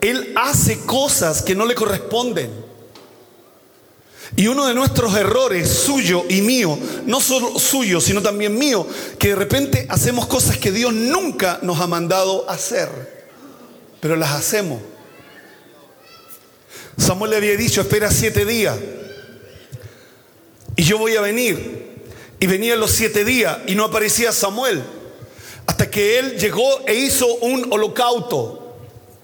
Él 0.00 0.32
hace 0.36 0.78
cosas 0.80 1.42
que 1.42 1.54
no 1.54 1.66
le 1.66 1.74
corresponden. 1.74 2.65
Y 4.36 4.48
uno 4.48 4.66
de 4.66 4.74
nuestros 4.74 5.16
errores, 5.16 5.66
suyo 5.66 6.24
y 6.28 6.42
mío, 6.42 6.78
no 7.06 7.22
solo 7.22 7.58
suyo, 7.58 8.02
sino 8.02 8.20
también 8.20 8.56
mío, 8.56 8.86
que 9.18 9.28
de 9.28 9.34
repente 9.34 9.86
hacemos 9.88 10.26
cosas 10.26 10.58
que 10.58 10.70
Dios 10.70 10.92
nunca 10.92 11.58
nos 11.62 11.80
ha 11.80 11.86
mandado 11.86 12.48
hacer, 12.50 12.90
pero 13.98 14.14
las 14.14 14.32
hacemos. 14.32 14.82
Samuel 16.98 17.30
le 17.30 17.36
había 17.38 17.56
dicho, 17.56 17.80
espera 17.80 18.10
siete 18.10 18.44
días 18.44 18.76
y 20.76 20.82
yo 20.82 20.98
voy 20.98 21.16
a 21.16 21.22
venir. 21.22 21.86
Y 22.38 22.46
venían 22.46 22.78
los 22.78 22.90
siete 22.90 23.24
días 23.24 23.56
y 23.66 23.74
no 23.74 23.84
aparecía 23.84 24.30
Samuel, 24.30 24.82
hasta 25.66 25.90
que 25.90 26.18
él 26.18 26.38
llegó 26.38 26.86
e 26.86 26.94
hizo 26.94 27.26
un 27.36 27.72
holocausto. 27.72 28.76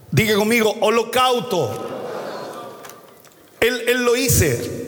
Diga 0.09 0.35
conmigo, 0.35 0.75
holocausto. 0.81 1.89
Él, 3.59 3.83
él 3.87 4.03
lo 4.03 4.15
hice. 4.15 4.82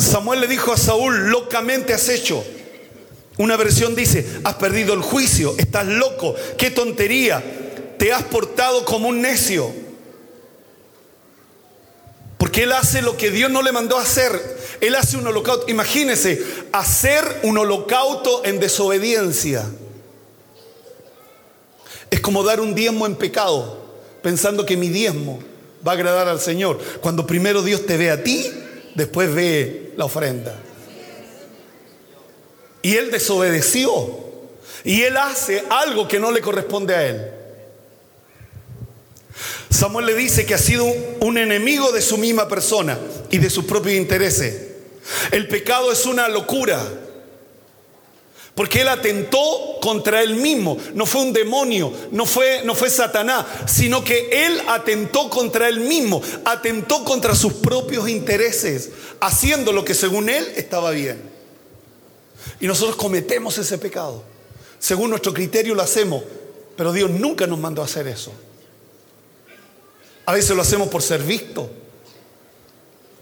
Samuel 0.00 0.40
le 0.40 0.46
dijo 0.46 0.72
a 0.72 0.76
Saúl, 0.76 1.30
locamente 1.30 1.92
has 1.92 2.08
hecho. 2.08 2.44
Una 3.38 3.56
versión 3.56 3.94
dice, 3.94 4.26
has 4.44 4.54
perdido 4.54 4.94
el 4.94 5.00
juicio, 5.00 5.54
estás 5.56 5.86
loco, 5.86 6.34
qué 6.58 6.70
tontería, 6.70 7.42
te 7.98 8.12
has 8.12 8.22
portado 8.24 8.84
como 8.84 9.08
un 9.08 9.20
necio. 9.20 9.72
Porque 12.38 12.62
él 12.62 12.72
hace 12.72 13.02
lo 13.02 13.16
que 13.16 13.30
Dios 13.30 13.50
no 13.50 13.62
le 13.62 13.70
mandó 13.70 13.98
hacer. 13.98 14.58
Él 14.80 14.94
hace 14.94 15.18
un 15.18 15.26
holocausto. 15.26 15.66
Imagínese, 15.68 16.42
hacer 16.72 17.22
un 17.42 17.58
holocausto 17.58 18.42
en 18.46 18.58
desobediencia. 18.58 19.68
Es 22.10 22.20
como 22.20 22.42
dar 22.42 22.60
un 22.60 22.74
diezmo 22.74 23.04
en 23.04 23.16
pecado, 23.16 23.84
pensando 24.22 24.64
que 24.64 24.76
mi 24.76 24.88
diezmo 24.88 25.38
va 25.86 25.92
a 25.92 25.94
agradar 25.94 26.28
al 26.28 26.40
Señor. 26.40 26.78
Cuando 27.00 27.26
primero 27.26 27.62
Dios 27.62 27.84
te 27.84 27.98
ve 27.98 28.10
a 28.10 28.22
ti, 28.22 28.50
después 29.00 29.34
ve 29.34 29.92
la 29.96 30.04
ofrenda. 30.04 30.54
Y 32.82 32.96
él 32.96 33.10
desobedeció. 33.10 34.18
Y 34.84 35.02
él 35.02 35.16
hace 35.16 35.64
algo 35.70 36.06
que 36.06 36.18
no 36.18 36.30
le 36.30 36.40
corresponde 36.40 36.94
a 36.94 37.06
él. 37.06 37.30
Samuel 39.70 40.06
le 40.06 40.14
dice 40.14 40.44
que 40.44 40.54
ha 40.54 40.58
sido 40.58 40.84
un 41.20 41.38
enemigo 41.38 41.92
de 41.92 42.02
su 42.02 42.18
misma 42.18 42.46
persona 42.46 42.98
y 43.30 43.38
de 43.38 43.48
sus 43.48 43.64
propios 43.64 43.94
intereses. 43.94 44.68
El 45.30 45.48
pecado 45.48 45.90
es 45.92 46.04
una 46.04 46.28
locura. 46.28 46.78
Porque 48.54 48.82
él 48.82 48.88
atentó 48.88 49.78
contra 49.80 50.22
él 50.22 50.34
mismo. 50.34 50.76
No 50.94 51.06
fue 51.06 51.22
un 51.22 51.32
demonio, 51.32 51.92
no 52.10 52.26
fue, 52.26 52.62
no 52.64 52.74
fue 52.74 52.90
Satanás, 52.90 53.46
sino 53.66 54.04
que 54.04 54.46
él 54.46 54.60
atentó 54.68 55.30
contra 55.30 55.68
él 55.68 55.80
mismo. 55.80 56.20
Atentó 56.44 57.04
contra 57.04 57.34
sus 57.34 57.54
propios 57.54 58.08
intereses, 58.08 58.90
haciendo 59.20 59.72
lo 59.72 59.84
que 59.84 59.94
según 59.94 60.28
él 60.28 60.46
estaba 60.56 60.90
bien. 60.90 61.22
Y 62.60 62.66
nosotros 62.66 62.96
cometemos 62.96 63.56
ese 63.58 63.78
pecado. 63.78 64.22
Según 64.78 65.10
nuestro 65.10 65.32
criterio 65.32 65.74
lo 65.74 65.82
hacemos, 65.82 66.22
pero 66.76 66.92
Dios 66.92 67.10
nunca 67.10 67.46
nos 67.46 67.58
mandó 67.58 67.82
a 67.82 67.84
hacer 67.84 68.08
eso. 68.08 68.32
A 70.26 70.32
veces 70.32 70.56
lo 70.56 70.62
hacemos 70.62 70.88
por 70.88 71.02
ser 71.02 71.22
visto. 71.22 71.70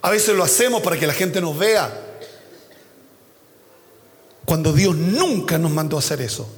A 0.03 0.11
veces 0.11 0.35
lo 0.37 0.45
hacemos 0.45 0.83
para 0.83 0.99
que 0.99 1.07
la 1.07 1.13
gente 1.13 1.41
nos 1.41 1.59
vea. 1.59 2.08
Cuando 4.49 4.73
Dios 4.73 4.97
nunca 4.97 5.59
nos 5.59 5.71
mandó 5.71 5.97
a 5.97 5.99
hacer 5.99 6.23
eso. 6.23 6.49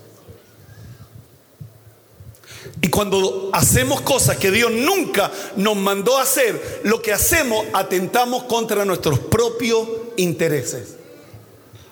Y 2.80 2.87
cuando 2.87 3.50
hacemos 3.52 4.00
cosas 4.02 4.37
que 4.37 4.52
Dios 4.52 4.70
nunca 4.70 5.28
nos 5.56 5.76
mandó 5.76 6.16
a 6.16 6.23
hacer, 6.23 6.82
lo 6.85 7.02
que 7.02 7.12
hacemos 7.12 7.66
atentamos 7.73 8.44
contra 8.44 8.85
nuestros 8.85 9.18
propios 9.18 9.88
intereses. 10.16 10.99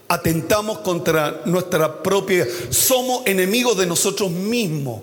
Atentamos 0.06 0.78
contra 0.78 1.42
nuestra 1.46 2.00
propia... 2.00 2.46
Somos 2.70 3.26
enemigos 3.26 3.76
de 3.76 3.86
nosotros 3.86 4.30
mismos. 4.30 5.02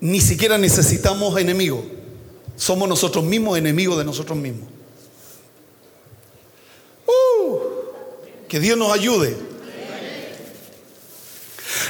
Ni 0.00 0.20
siquiera 0.20 0.58
necesitamos 0.58 1.40
enemigos. 1.40 1.82
Somos 2.56 2.86
nosotros 2.90 3.24
mismos 3.24 3.56
enemigos 3.56 3.96
de 3.96 4.04
nosotros 4.04 4.36
mismos. 4.36 4.68
Uh, 7.06 7.65
que 8.48 8.60
Dios 8.60 8.76
nos 8.76 8.92
ayude. 8.92 9.36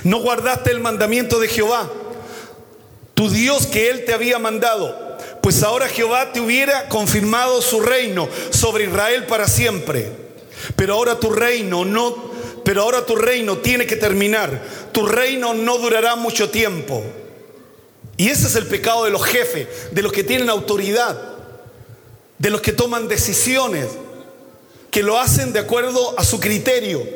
No 0.04 0.20
guardaste 0.20 0.70
el 0.70 0.80
mandamiento 0.80 1.38
de 1.38 1.48
Jehová, 1.48 1.90
tu 3.14 3.30
Dios 3.30 3.66
que 3.66 3.90
Él 3.90 4.04
te 4.04 4.12
había 4.12 4.38
mandado, 4.38 5.06
pues 5.42 5.62
ahora 5.62 5.88
Jehová 5.88 6.32
te 6.32 6.40
hubiera 6.40 6.88
confirmado 6.88 7.62
su 7.62 7.80
reino 7.80 8.28
sobre 8.50 8.84
Israel 8.84 9.26
para 9.26 9.48
siempre. 9.48 10.10
Pero 10.74 10.94
ahora 10.94 11.20
tu 11.20 11.30
reino 11.30 11.84
no, 11.84 12.32
pero 12.64 12.82
ahora 12.82 13.06
tu 13.06 13.16
reino 13.16 13.58
tiene 13.58 13.86
que 13.86 13.96
terminar. 13.96 14.62
Tu 14.92 15.06
reino 15.06 15.54
no 15.54 15.78
durará 15.78 16.16
mucho 16.16 16.50
tiempo. 16.50 17.02
Y 18.16 18.28
ese 18.28 18.46
es 18.46 18.56
el 18.56 18.66
pecado 18.66 19.04
de 19.04 19.10
los 19.10 19.24
jefes, 19.24 19.68
de 19.92 20.02
los 20.02 20.12
que 20.12 20.24
tienen 20.24 20.48
autoridad, 20.48 21.16
de 22.38 22.50
los 22.50 22.60
que 22.60 22.72
toman 22.72 23.08
decisiones, 23.08 23.86
que 24.96 25.02
lo 25.02 25.20
hacen 25.20 25.52
de 25.52 25.58
acuerdo 25.58 26.18
a 26.18 26.24
su 26.24 26.40
criterio, 26.40 27.06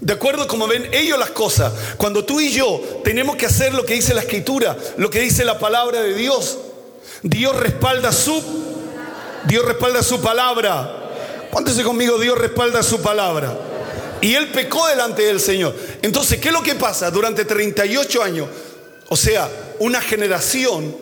de 0.00 0.12
acuerdo 0.12 0.44
a 0.44 0.46
como 0.46 0.68
ven 0.68 0.88
ellos 0.92 1.18
las 1.18 1.30
cosas. 1.30 1.72
Cuando 1.96 2.24
tú 2.24 2.38
y 2.38 2.52
yo 2.52 2.80
tenemos 3.02 3.34
que 3.34 3.46
hacer 3.46 3.74
lo 3.74 3.84
que 3.84 3.94
dice 3.94 4.14
la 4.14 4.20
escritura, 4.20 4.76
lo 4.98 5.10
que 5.10 5.18
dice 5.18 5.44
la 5.44 5.58
palabra 5.58 6.00
de 6.00 6.14
Dios, 6.14 6.58
Dios 7.24 7.56
respalda 7.56 8.12
su 8.12 8.40
Dios 9.48 9.64
respalda 9.64 10.04
su 10.04 10.20
palabra. 10.20 11.10
Cuéntese 11.50 11.82
conmigo, 11.82 12.20
Dios 12.20 12.38
respalda 12.38 12.84
su 12.84 13.02
palabra. 13.02 13.52
Y 14.20 14.36
él 14.36 14.52
pecó 14.52 14.86
delante 14.86 15.22
del 15.22 15.40
Señor. 15.40 15.74
Entonces, 16.02 16.38
¿qué 16.38 16.50
es 16.50 16.54
lo 16.54 16.62
que 16.62 16.76
pasa? 16.76 17.10
Durante 17.10 17.44
38 17.44 18.22
años, 18.22 18.46
o 19.08 19.16
sea, 19.16 19.50
una 19.80 20.00
generación 20.00 20.96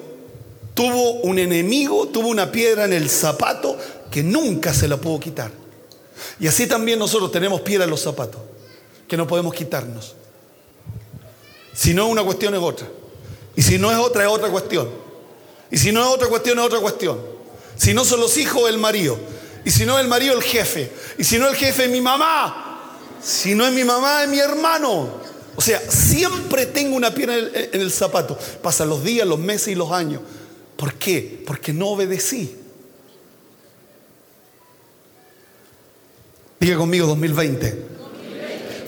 tuvo 0.72 1.10
un 1.24 1.38
enemigo, 1.38 2.08
tuvo 2.08 2.28
una 2.28 2.50
piedra 2.50 2.86
en 2.86 2.94
el 2.94 3.10
zapato 3.10 3.76
que 4.10 4.22
nunca 4.22 4.72
se 4.72 4.88
la 4.88 4.96
pudo 4.96 5.20
quitar. 5.20 5.61
Y 6.38 6.46
así 6.46 6.66
también 6.66 6.98
nosotros 6.98 7.30
tenemos 7.32 7.60
piedra 7.60 7.84
en 7.84 7.90
los 7.90 8.00
zapatos, 8.00 8.40
que 9.08 9.16
no 9.16 9.26
podemos 9.26 9.54
quitarnos. 9.54 10.14
Si 11.74 11.94
no 11.94 12.06
es 12.06 12.12
una 12.12 12.22
cuestión 12.22 12.54
es 12.54 12.60
otra. 12.60 12.86
Y 13.56 13.62
si 13.62 13.78
no 13.78 13.90
es 13.90 13.98
otra 13.98 14.24
es 14.24 14.28
otra 14.28 14.48
cuestión. 14.48 14.88
Y 15.70 15.78
si 15.78 15.92
no 15.92 16.02
es 16.02 16.06
otra 16.06 16.28
cuestión 16.28 16.58
es 16.58 16.64
otra 16.64 16.80
cuestión. 16.80 17.18
Si 17.76 17.94
no 17.94 18.04
son 18.04 18.20
los 18.20 18.36
hijos, 18.36 18.68
el 18.68 18.78
marido. 18.78 19.18
Y 19.64 19.70
si 19.70 19.86
no 19.86 19.96
es 19.96 20.02
el 20.02 20.08
marido, 20.08 20.34
el 20.34 20.42
jefe. 20.42 20.92
Y 21.18 21.24
si 21.24 21.38
no 21.38 21.48
el 21.48 21.54
jefe, 21.54 21.84
es 21.84 21.90
mi 21.90 22.00
mamá. 22.00 22.98
Si 23.22 23.54
no 23.54 23.66
es 23.66 23.72
mi 23.72 23.84
mamá, 23.84 24.24
es 24.24 24.28
mi 24.28 24.38
hermano. 24.38 25.08
O 25.54 25.60
sea, 25.60 25.80
siempre 25.90 26.66
tengo 26.66 26.96
una 26.96 27.14
piedra 27.14 27.36
en 27.38 27.80
el, 27.80 27.92
zapato. 27.92 28.38
Pasan 28.62 28.88
los 28.88 29.04
días, 29.04 29.26
los 29.26 29.38
meses 29.38 29.68
y 29.68 29.74
los 29.74 29.92
años. 29.92 30.20
¿Por 30.76 30.94
qué? 30.94 31.42
Porque 31.46 31.72
no 31.72 31.88
obedecí. 31.88 32.56
Diga 36.62 36.76
conmigo 36.76 37.08
2020. 37.08 37.76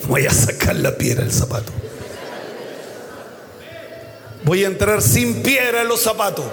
Voy 0.07 0.25
a 0.25 0.31
sacar 0.31 0.77
la 0.77 0.95
piedra 0.95 1.25
del 1.25 1.33
zapato. 1.33 1.73
Voy 4.43 4.63
a 4.63 4.67
entrar 4.67 5.01
sin 5.01 5.43
piedra 5.43 5.81
en 5.81 5.89
los 5.89 6.01
zapatos. 6.01 6.45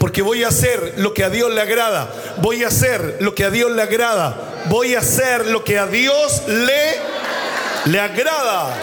Porque 0.00 0.22
voy 0.22 0.42
a 0.42 0.48
hacer 0.48 0.94
lo 0.96 1.14
que 1.14 1.22
a 1.22 1.30
Dios 1.30 1.54
le 1.54 1.60
agrada. 1.60 2.12
Voy 2.38 2.64
a 2.64 2.66
hacer 2.66 3.18
lo 3.20 3.32
que 3.36 3.44
a 3.44 3.50
Dios 3.50 3.70
le 3.70 3.80
agrada. 3.80 4.64
Voy 4.68 4.96
a 4.96 4.98
hacer 4.98 5.46
lo 5.46 5.62
que 5.62 5.78
a 5.78 5.86
Dios 5.86 6.42
le, 6.48 7.92
le 7.92 8.00
agrada. 8.00 8.76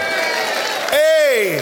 ¡Ey! 1.34 1.58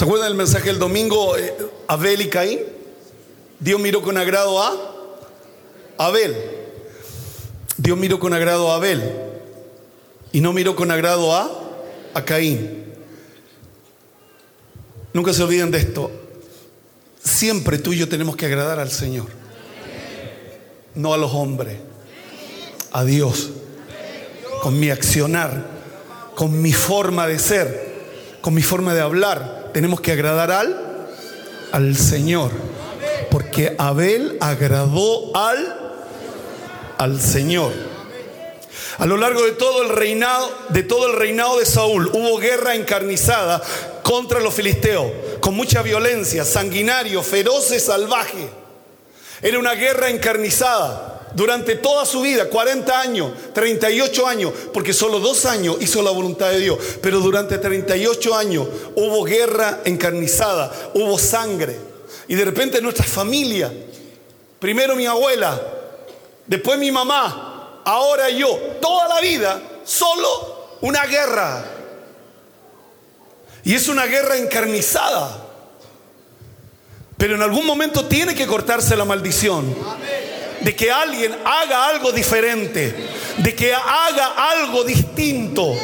¿Se 0.00 0.04
acuerdan 0.04 0.28
del 0.28 0.38
mensaje 0.38 0.68
del 0.68 0.78
domingo? 0.78 1.36
eh, 1.36 1.54
Abel 1.86 2.22
y 2.22 2.30
Caín. 2.30 2.60
Dios 3.58 3.78
miró 3.78 4.00
con 4.00 4.16
agrado 4.16 4.58
a 4.58 4.74
Abel. 5.98 6.34
Dios 7.76 7.98
miró 7.98 8.18
con 8.18 8.32
agrado 8.32 8.72
a 8.72 8.76
Abel. 8.76 9.02
Y 10.32 10.40
no 10.40 10.54
miró 10.54 10.74
con 10.74 10.90
agrado 10.90 11.34
a, 11.36 11.50
a 12.14 12.24
Caín. 12.24 12.86
Nunca 15.12 15.34
se 15.34 15.42
olviden 15.42 15.70
de 15.70 15.76
esto. 15.76 16.10
Siempre 17.22 17.76
tú 17.76 17.92
y 17.92 17.98
yo 17.98 18.08
tenemos 18.08 18.36
que 18.36 18.46
agradar 18.46 18.78
al 18.78 18.90
Señor. 18.90 19.26
No 20.94 21.12
a 21.12 21.18
los 21.18 21.34
hombres. 21.34 21.76
A 22.90 23.04
Dios. 23.04 23.50
Con 24.62 24.80
mi 24.80 24.88
accionar. 24.88 25.62
Con 26.34 26.62
mi 26.62 26.72
forma 26.72 27.26
de 27.26 27.38
ser. 27.38 27.96
Con 28.40 28.54
mi 28.54 28.62
forma 28.62 28.94
de 28.94 29.02
hablar. 29.02 29.59
Tenemos 29.72 30.00
que 30.00 30.12
agradar 30.12 30.50
al, 30.50 31.06
al 31.72 31.96
Señor. 31.96 32.50
Porque 33.30 33.74
Abel 33.78 34.36
agradó 34.40 35.36
al, 35.36 35.76
al 36.98 37.20
Señor. 37.20 37.72
A 38.98 39.06
lo 39.06 39.16
largo 39.16 39.42
de 39.44 39.52
todo 39.52 39.82
el 39.82 39.88
reinado, 39.88 40.50
de 40.68 40.82
todo 40.82 41.06
el 41.06 41.16
reinado 41.16 41.58
de 41.58 41.64
Saúl, 41.64 42.10
hubo 42.12 42.38
guerra 42.38 42.74
encarnizada 42.74 43.62
contra 44.02 44.40
los 44.40 44.52
filisteos, 44.52 45.10
con 45.40 45.54
mucha 45.54 45.82
violencia, 45.82 46.44
sanguinario, 46.44 47.22
feroz 47.22 47.72
salvaje. 47.80 48.50
Era 49.40 49.58
una 49.58 49.74
guerra 49.74 50.10
encarnizada 50.10 51.09
durante 51.34 51.76
toda 51.76 52.04
su 52.04 52.20
vida, 52.22 52.48
40 52.48 53.00
años, 53.00 53.32
38 53.54 54.26
años, 54.26 54.52
porque 54.72 54.92
solo 54.92 55.20
dos 55.20 55.46
años 55.46 55.76
hizo 55.80 56.02
la 56.02 56.10
voluntad 56.10 56.50
de 56.50 56.60
Dios, 56.60 56.78
pero 57.00 57.20
durante 57.20 57.58
38 57.58 58.34
años 58.34 58.66
hubo 58.96 59.24
guerra 59.24 59.80
encarnizada, 59.84 60.72
hubo 60.94 61.18
sangre. 61.18 61.76
Y 62.28 62.34
de 62.34 62.44
repente 62.44 62.80
nuestra 62.80 63.04
familia, 63.04 63.72
primero 64.58 64.96
mi 64.96 65.06
abuela, 65.06 65.60
después 66.46 66.78
mi 66.78 66.90
mamá, 66.90 67.80
ahora 67.84 68.30
yo, 68.30 68.56
toda 68.80 69.08
la 69.08 69.20
vida, 69.20 69.62
solo 69.84 70.78
una 70.80 71.04
guerra. 71.06 71.64
Y 73.64 73.74
es 73.74 73.88
una 73.88 74.06
guerra 74.06 74.36
encarnizada. 74.36 75.46
Pero 77.16 77.34
en 77.34 77.42
algún 77.42 77.66
momento 77.66 78.06
tiene 78.06 78.34
que 78.34 78.46
cortarse 78.46 78.96
la 78.96 79.04
maldición. 79.04 79.74
De 80.60 80.76
que 80.76 80.90
alguien 80.90 81.34
haga 81.44 81.88
algo 81.88 82.12
diferente. 82.12 82.94
De 83.38 83.54
que 83.54 83.74
haga 83.74 84.34
algo 84.50 84.84
distinto. 84.84 85.76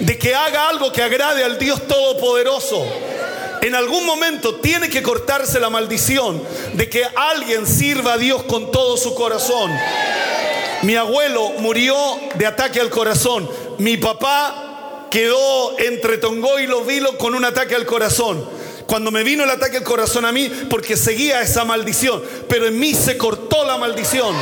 De 0.00 0.18
que 0.18 0.34
haga 0.34 0.68
algo 0.68 0.92
que 0.92 1.02
agrade 1.02 1.44
al 1.44 1.58
Dios 1.58 1.86
Todopoderoso. 1.86 2.84
En 3.64 3.74
algún 3.74 4.04
momento 4.04 4.56
tiene 4.56 4.90
que 4.90 5.02
cortarse 5.02 5.58
la 5.58 5.70
maldición 5.70 6.42
de 6.74 6.90
que 6.90 7.02
alguien 7.16 7.66
sirva 7.66 8.12
a 8.12 8.18
Dios 8.18 8.42
con 8.42 8.70
todo 8.70 8.98
su 8.98 9.14
corazón. 9.14 9.72
Mi 10.82 10.96
abuelo 10.96 11.48
murió 11.60 11.96
de 12.34 12.46
ataque 12.46 12.78
al 12.78 12.90
corazón. 12.90 13.48
Mi 13.78 13.96
papá 13.96 15.06
quedó 15.10 15.78
entre 15.78 16.18
Tongo 16.18 16.58
y 16.58 16.66
Los 16.66 16.86
Vilos 16.86 17.14
con 17.14 17.34
un 17.34 17.44
ataque 17.46 17.74
al 17.74 17.86
corazón. 17.86 18.44
Cuando 18.86 19.10
me 19.10 19.22
vino 19.22 19.44
el 19.44 19.50
ataque 19.50 19.78
al 19.78 19.82
corazón 19.82 20.24
a 20.24 20.32
mí, 20.32 20.50
porque 20.68 20.96
seguía 20.96 21.40
esa 21.40 21.64
maldición, 21.64 22.22
pero 22.48 22.66
en 22.66 22.78
mí 22.78 22.94
se 22.94 23.16
cortó 23.16 23.64
la 23.64 23.76
maldición. 23.76 24.34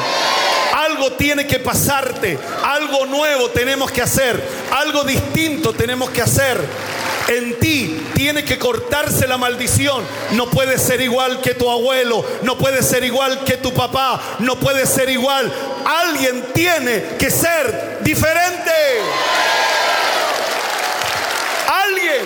Algo 0.72 1.12
tiene 1.12 1.46
que 1.46 1.58
pasarte, 1.58 2.38
algo 2.64 3.06
nuevo 3.06 3.50
tenemos 3.50 3.90
que 3.90 4.02
hacer, 4.02 4.42
algo 4.72 5.04
distinto 5.04 5.72
tenemos 5.72 6.10
que 6.10 6.22
hacer. 6.22 6.58
En 7.28 7.58
ti 7.58 8.08
tiene 8.14 8.44
que 8.44 8.58
cortarse 8.58 9.26
la 9.26 9.38
maldición. 9.38 10.04
No 10.32 10.50
puedes 10.50 10.82
ser 10.82 11.00
igual 11.00 11.40
que 11.40 11.54
tu 11.54 11.70
abuelo, 11.70 12.24
no 12.42 12.58
puedes 12.58 12.86
ser 12.86 13.04
igual 13.04 13.44
que 13.44 13.56
tu 13.56 13.72
papá, 13.72 14.20
no 14.40 14.58
puedes 14.58 14.88
ser 14.88 15.08
igual. 15.08 15.52
Alguien 15.84 16.44
tiene 16.52 17.16
que 17.18 17.30
ser 17.30 18.00
diferente. 18.02 18.70
Alguien, 21.68 22.24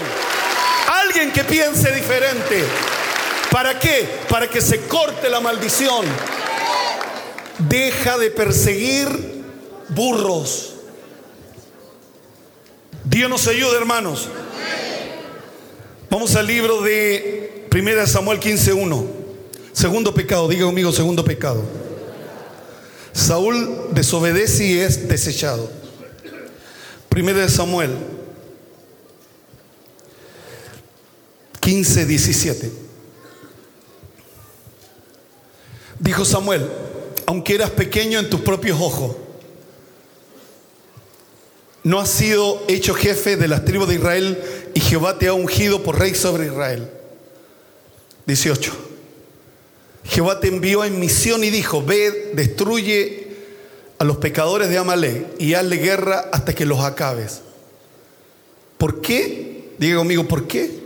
alguien 1.04 1.32
que 1.32 1.35
piense 1.48 1.92
diferente. 1.92 2.64
¿Para 3.50 3.78
qué? 3.78 4.08
Para 4.28 4.48
que 4.48 4.60
se 4.60 4.80
corte 4.80 5.28
la 5.28 5.40
maldición. 5.40 6.04
Deja 7.58 8.18
de 8.18 8.30
perseguir 8.30 9.44
burros. 9.88 10.74
Dios 13.04 13.30
nos 13.30 13.46
ayude, 13.46 13.76
hermanos. 13.76 14.28
Vamos 16.10 16.34
al 16.36 16.46
libro 16.46 16.82
de 16.82 17.66
1 17.72 18.06
Samuel 18.06 18.40
15.1. 18.40 19.06
Segundo 19.72 20.14
pecado, 20.14 20.48
diga 20.48 20.66
conmigo, 20.66 20.92
segundo 20.92 21.24
pecado. 21.24 21.62
Saúl 23.12 23.88
desobedece 23.92 24.64
y 24.66 24.78
es 24.78 25.08
desechado. 25.08 25.70
1 27.14 27.48
Samuel 27.48 27.90
15, 31.66 32.06
17. 32.06 32.70
Dijo 35.98 36.24
Samuel, 36.24 36.64
aunque 37.26 37.56
eras 37.56 37.70
pequeño 37.70 38.20
en 38.20 38.30
tus 38.30 38.40
propios 38.42 38.80
ojos, 38.80 39.16
no 41.82 41.98
has 41.98 42.08
sido 42.08 42.62
hecho 42.68 42.94
jefe 42.94 43.36
de 43.36 43.48
las 43.48 43.64
tribus 43.64 43.88
de 43.88 43.96
Israel 43.96 44.40
y 44.74 44.80
Jehová 44.80 45.18
te 45.18 45.26
ha 45.26 45.32
ungido 45.32 45.82
por 45.82 45.98
rey 45.98 46.14
sobre 46.14 46.46
Israel. 46.46 46.88
18. 48.26 48.72
Jehová 50.04 50.38
te 50.38 50.46
envió 50.46 50.84
en 50.84 51.00
misión 51.00 51.42
y 51.42 51.50
dijo, 51.50 51.84
ve, 51.84 52.30
destruye 52.34 53.26
a 53.98 54.04
los 54.04 54.18
pecadores 54.18 54.68
de 54.68 54.78
Amalek 54.78 55.26
y 55.40 55.54
hazle 55.54 55.78
guerra 55.78 56.30
hasta 56.32 56.54
que 56.54 56.64
los 56.64 56.78
acabes. 56.78 57.40
¿Por 58.78 59.00
qué? 59.00 59.72
Diga 59.80 59.96
conmigo, 59.96 60.28
¿por 60.28 60.46
qué? 60.46 60.85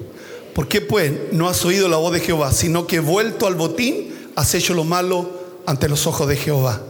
¿Por 0.54 0.68
qué 0.68 0.80
pues 0.80 1.12
no 1.32 1.48
has 1.48 1.64
oído 1.64 1.88
la 1.88 1.96
voz 1.96 2.12
de 2.12 2.20
Jehová, 2.20 2.52
sino 2.52 2.86
que 2.86 3.00
vuelto 3.00 3.46
al 3.46 3.54
botín 3.54 4.14
has 4.36 4.54
hecho 4.54 4.74
lo 4.74 4.84
malo 4.84 5.30
ante 5.66 5.88
los 5.88 6.06
ojos 6.06 6.28
de 6.28 6.36
Jehová? 6.36 6.82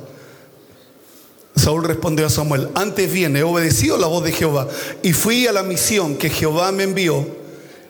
Saúl 1.56 1.84
respondió 1.84 2.26
a 2.26 2.30
Samuel, 2.30 2.68
antes 2.74 3.12
bien 3.12 3.36
he 3.36 3.42
obedecido 3.42 3.98
la 3.98 4.06
voz 4.06 4.24
de 4.24 4.32
Jehová 4.32 4.68
y 5.02 5.12
fui 5.12 5.46
a 5.46 5.52
la 5.52 5.62
misión 5.62 6.16
que 6.16 6.30
Jehová 6.30 6.72
me 6.72 6.84
envió 6.84 7.26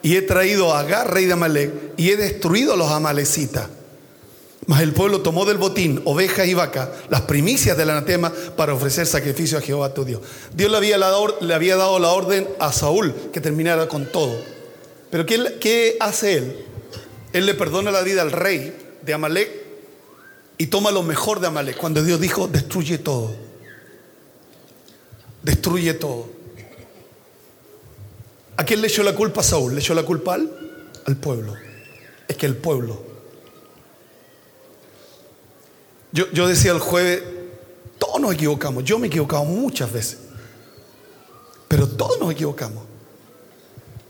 y 0.02 0.16
he 0.16 0.22
traído 0.22 0.74
a 0.74 0.80
Agar, 0.80 1.12
rey 1.12 1.26
de 1.26 1.34
Amalek, 1.34 1.72
y 1.96 2.10
he 2.10 2.16
destruido 2.16 2.72
a 2.72 2.76
los 2.76 2.90
amalecitas. 2.90 3.68
Mas 4.66 4.82
el 4.82 4.92
pueblo 4.92 5.20
tomó 5.20 5.44
del 5.44 5.58
botín 5.58 6.00
ovejas 6.04 6.46
y 6.46 6.54
vacas, 6.54 6.88
las 7.08 7.22
primicias 7.22 7.76
del 7.76 7.90
anatema, 7.90 8.32
para 8.56 8.74
ofrecer 8.74 9.06
sacrificio 9.06 9.58
a 9.58 9.60
Jehová 9.60 9.92
tu 9.92 10.04
Dios. 10.04 10.20
Dios 10.54 10.70
le 10.70 10.76
había, 10.76 10.96
le 10.96 11.54
había 11.54 11.76
dado 11.76 11.98
la 11.98 12.08
orden 12.10 12.48
a 12.58 12.72
Saúl 12.72 13.14
que 13.32 13.40
terminara 13.40 13.88
con 13.88 14.06
todo. 14.06 14.36
Pero 15.10 15.26
¿qué, 15.26 15.58
¿qué 15.60 15.96
hace 16.00 16.34
él? 16.34 16.66
Él 17.32 17.46
le 17.46 17.54
perdona 17.54 17.90
la 17.90 18.02
vida 18.02 18.22
al 18.22 18.32
rey 18.32 18.76
de 19.02 19.14
Amalek 19.14 19.50
y 20.58 20.66
toma 20.66 20.90
lo 20.90 21.02
mejor 21.02 21.40
de 21.40 21.46
Amalek, 21.46 21.76
cuando 21.76 22.02
Dios 22.02 22.20
dijo, 22.20 22.48
destruye 22.48 22.98
todo 22.98 23.50
destruye 25.42 25.94
todo. 25.94 26.28
¿A 28.56 28.64
quién 28.64 28.80
le 28.80 28.88
echó 28.88 29.02
la 29.02 29.14
culpa 29.14 29.40
a 29.40 29.44
Saúl? 29.44 29.74
¿Le 29.74 29.80
echó 29.80 29.94
la 29.94 30.02
culpa 30.02 30.34
al? 30.34 30.50
Al 31.06 31.16
pueblo. 31.16 31.54
Es 32.28 32.36
que 32.36 32.46
el 32.46 32.56
pueblo. 32.56 33.02
Yo, 36.12 36.30
yo 36.32 36.46
decía 36.46 36.72
el 36.72 36.80
jueves, 36.80 37.22
todos 37.98 38.20
nos 38.20 38.34
equivocamos. 38.34 38.84
Yo 38.84 38.98
me 38.98 39.06
he 39.06 39.08
equivocado 39.08 39.44
muchas 39.44 39.90
veces. 39.90 40.18
Pero 41.68 41.88
todos 41.88 42.18
nos 42.20 42.32
equivocamos. 42.32 42.84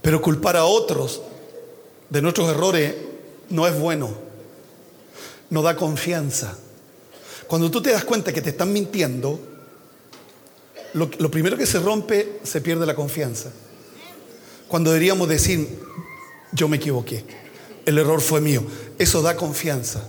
Pero 0.03 0.23
culpar 0.23 0.57
a 0.57 0.65
otros 0.65 1.23
de 2.09 2.23
nuestros 2.23 2.51
errores 2.51 2.95
no 3.51 3.67
es 3.67 3.79
bueno. 3.79 4.11
No 5.51 5.63
da 5.63 5.77
confianza. 5.77 6.57
Cuando 7.47 7.71
tú 7.71 7.83
te 7.83 7.91
das 7.91 8.05
cuenta 8.05 8.33
que 8.33 8.41
te 8.41 8.51
están 8.51 8.73
mintiendo, 8.73 9.41
lo, 10.95 11.31
primero 11.31 11.57
que 11.57 11.67
se 11.67 11.79
rompe, 11.79 12.41
se 12.43 12.61
pierde 12.61 12.87
la 12.87 12.95
confianza. 12.95 13.51
Cuando 14.69 14.91
deberíamos 14.91 15.29
decir, 15.29 15.69
yo 16.53 16.69
me 16.69 16.77
equivoqué, 16.77 17.25
el 17.87 17.99
error 17.99 18.21
fue 18.21 18.41
mío, 18.41 18.63
eso 18.99 19.23
da 19.23 19.37
confianza. 19.37 20.05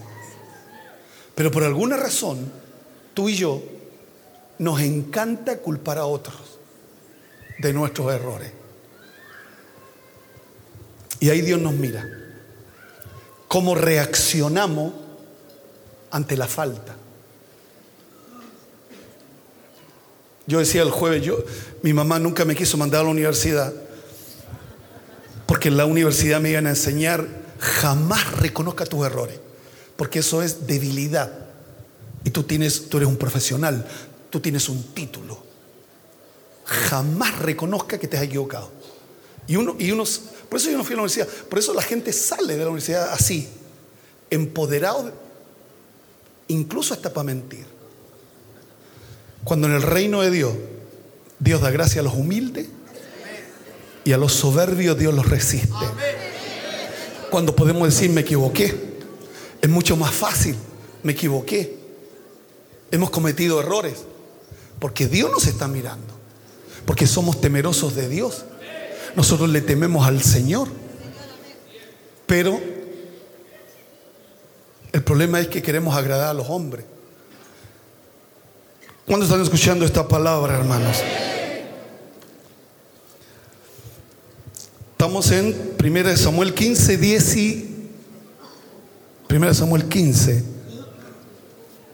Pero 1.36 1.52
por 1.52 1.64
alguna 1.64 1.98
razón, 1.98 2.52
tú 3.14 3.30
y 3.30 3.36
yo 3.36 3.64
nos 4.60 4.82
encanta 4.82 5.58
culpar 5.58 5.98
a 5.98 6.06
otros 6.06 6.60
de 7.60 7.74
nuestros 7.74 8.14
errores. 8.14 8.61
Y 11.22 11.30
ahí 11.30 11.42
Dios 11.42 11.62
nos 11.62 11.74
mira. 11.74 12.06
Cómo 13.48 13.76
reaccionamos 13.76 14.94
ante 16.10 16.36
la 16.36 16.48
falta. 16.48 16.96
Yo 20.48 20.60
decía 20.60 20.82
el 20.82 20.90
jueves, 20.90 21.24
yo, 21.24 21.38
mi 21.84 21.94
mamá 21.94 22.20
nunca 22.20 22.44
me 22.44 22.56
quiso 22.56 22.76
mandar 22.76 23.02
a 23.02 23.04
la 23.04 23.12
universidad, 23.12 23.72
porque 25.46 25.70
en 25.70 25.78
la 25.78 25.86
universidad 25.86 26.42
me 26.42 26.50
iban 26.50 26.66
a 26.66 26.72
enseñar, 26.72 27.26
jamás 27.60 28.40
reconozca 28.40 28.86
tus 28.86 29.06
errores, 29.06 29.40
porque 29.96 30.20
eso 30.20 30.42
es 30.42 30.66
debilidad. 30.66 31.32
Y 32.24 32.32
tú, 32.32 32.44
tienes, 32.44 32.90
tú 32.90 32.98
eres 32.98 33.08
un 33.08 33.18
profesional, 33.18 33.86
tú 34.30 34.40
tienes 34.40 34.68
un 34.70 34.84
título. 34.94 35.42
Jamás 36.66 37.38
reconozca 37.40 38.00
que 38.00 38.08
te 38.08 38.18
has 38.18 38.24
equivocado. 38.24 38.72
Y 39.48 39.56
uno, 39.56 39.76
y 39.78 39.92
unos, 39.92 40.22
por 40.52 40.60
eso 40.60 40.70
yo 40.70 40.78
no 40.78 40.84
fui 40.84 40.96
a 40.96 40.98
la 40.98 41.04
universidad, 41.04 41.30
por 41.48 41.60
eso 41.60 41.74
la 41.74 41.82
gente 41.82 42.12
sale 42.12 42.58
de 42.58 42.60
la 42.60 42.66
universidad 42.66 43.14
así, 43.14 43.48
empoderado, 44.30 45.14
incluso 46.50 46.94
hasta 46.94 47.14
para 47.14 47.24
mentir. 47.24 47.66
Cuando 49.46 49.68
en 49.68 49.76
el 49.76 49.82
reino 49.82 50.20
de 50.22 50.30
Dios, 50.30 50.52
Dios 51.40 51.62
da 51.62 51.72
gracia 51.72 52.02
a 52.02 52.04
los 52.04 52.16
humildes 52.16 52.68
y 54.04 54.12
a 54.12 54.18
los 54.18 54.34
soberbios 54.34 55.00
Dios 55.00 55.14
los 55.14 55.30
resiste. 55.30 55.72
Cuando 57.30 57.56
podemos 57.56 57.88
decir 57.88 58.10
me 58.10 58.20
equivoqué, 58.20 58.76
es 59.62 59.70
mucho 59.70 59.96
más 59.96 60.14
fácil, 60.14 60.58
me 61.02 61.14
equivoqué. 61.14 61.78
Hemos 62.92 63.10
cometido 63.10 63.62
errores 63.62 64.00
porque 64.80 65.08
Dios 65.08 65.32
nos 65.32 65.48
está 65.48 65.70
mirando, 65.70 66.14
porque 66.86 67.08
somos 67.08 67.40
temerosos 67.40 67.96
de 67.96 68.10
Dios. 68.10 68.44
Nosotros 69.16 69.50
le 69.50 69.62
tememos 69.62 70.06
al 70.08 70.22
Señor. 70.22 70.68
Pero 72.26 72.60
el 74.94 75.04
problema 75.04 75.40
es 75.40 75.48
que 75.48 75.62
queremos 75.62 75.96
agradar 75.96 76.30
a 76.30 76.34
los 76.34 76.50
hombres. 76.50 76.86
¿Cuándo 79.06 79.26
están 79.26 79.42
escuchando 79.42 79.86
esta 79.86 80.08
palabra, 80.08 80.58
hermanos? 80.58 80.98
Estamos 84.92 85.32
en 85.32 85.76
1 85.84 86.18
Samuel 86.18 86.54
15, 86.54 86.98
10 86.98 87.36
y 87.36 87.90
1 89.30 89.54
Samuel 89.54 89.86
15, 89.86 90.44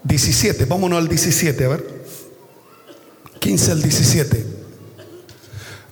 17. 0.03 0.65
Vámonos 0.65 0.99
al 0.99 1.08
17, 1.08 1.65
a 1.65 1.67
ver. 1.69 2.03
15 3.39 3.71
al 3.71 3.82
17. 3.82 4.57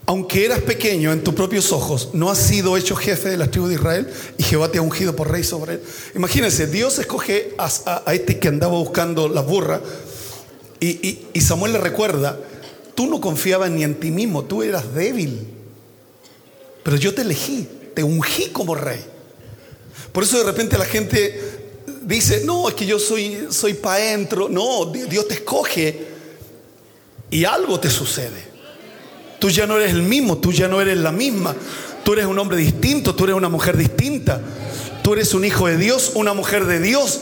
Aunque 0.07 0.45
eras 0.45 0.61
pequeño 0.61 1.11
en 1.11 1.23
tus 1.23 1.33
propios 1.33 1.71
ojos, 1.71 2.09
no 2.13 2.29
has 2.29 2.37
sido 2.37 2.77
hecho 2.77 2.95
jefe 2.95 3.29
de 3.29 3.37
las 3.37 3.49
tribus 3.49 3.69
de 3.69 3.75
Israel 3.75 4.07
y 4.37 4.43
Jehová 4.43 4.71
te 4.71 4.77
ha 4.77 4.81
ungido 4.83 5.15
por 5.15 5.31
rey 5.31 5.43
sobre 5.43 5.73
él. 5.73 5.81
Imagínense, 6.13 6.67
Dios 6.67 6.99
escoge 6.99 7.55
a, 7.57 8.13
este 8.13 8.37
que 8.39 8.47
andaba 8.47 8.73
buscando 8.77 9.27
las 9.27 9.45
burras 9.45 9.81
y, 10.79 11.19
Samuel 11.41 11.73
le 11.73 11.79
recuerda, 11.79 12.39
tú 12.93 13.07
no 13.07 13.19
confiabas 13.19 13.71
ni 13.71 13.83
en 13.83 13.95
ti 13.99 14.11
mismo, 14.11 14.43
tú 14.43 14.61
eras 14.61 14.93
débil, 14.93 15.47
pero 16.83 16.97
yo 16.97 17.15
te 17.15 17.23
elegí, 17.23 17.67
te 17.95 18.03
ungí 18.03 18.49
como 18.49 18.75
rey. 18.75 19.03
Por 20.11 20.23
eso 20.23 20.37
de 20.37 20.43
repente 20.43 20.77
la 20.77 20.85
gente 20.85 21.41
dice, 22.03 22.43
no, 22.45 22.69
es 22.69 22.75
que 22.75 22.85
yo 22.85 22.99
soy, 22.99 23.47
soy 23.49 23.73
paentro. 23.73 24.47
No, 24.49 24.85
Di- 24.85 25.03
Dios 25.03 25.27
te 25.27 25.33
escoge 25.33 26.05
y 27.31 27.43
algo 27.43 27.79
te 27.79 27.89
sucede. 27.89 28.54
Tú 29.39 29.49
ya 29.49 29.65
no 29.65 29.77
eres 29.77 29.91
el 29.91 30.01
mismo, 30.01 30.37
tú 30.37 30.51
ya 30.51 30.67
no 30.67 30.81
eres 30.81 30.97
la 30.97 31.11
misma. 31.11 31.55
Tú 32.03 32.13
eres 32.13 32.25
un 32.25 32.37
hombre 32.37 32.57
distinto, 32.57 33.15
tú 33.15 33.23
eres 33.25 33.35
una 33.35 33.49
mujer 33.49 33.77
distinta. 33.77 34.39
Tú 35.03 35.13
eres 35.13 35.33
un 35.33 35.45
hijo 35.45 35.67
de 35.67 35.77
Dios, 35.77 36.11
una 36.15 36.33
mujer 36.33 36.65
de 36.65 36.79
Dios. 36.79 37.19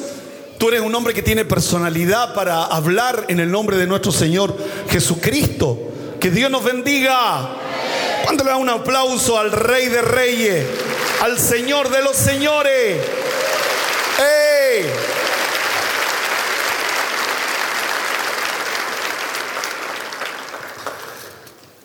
Tú 0.58 0.70
eres 0.70 0.82
un 0.82 0.94
hombre 0.96 1.14
que 1.14 1.22
tiene 1.22 1.46
personalidad 1.46 2.34
para 2.34 2.64
hablar 2.64 3.26
en 3.28 3.40
el 3.40 3.52
nombre 3.52 3.78
de 3.78 3.88
nuestro 3.88 4.12
Señor 4.12 4.56
Jesucristo. 4.90 5.80
Que 6.20 6.32
Dios 6.32 6.50
nos 6.50 6.64
bendiga. 6.64 7.58
¿Cuándo 8.24 8.44
le 8.44 8.52
da 8.52 8.56
un 8.58 8.70
aplauso 8.70 9.38
al 9.38 9.52
Rey 9.52 9.90
de 9.90 10.02
Reyes, 10.02 10.66
al 11.22 11.38
Señor 11.38 11.90
de 11.90 12.02
los 12.04 12.16
Señores? 12.16 13.02
¡Ey! 14.18 14.86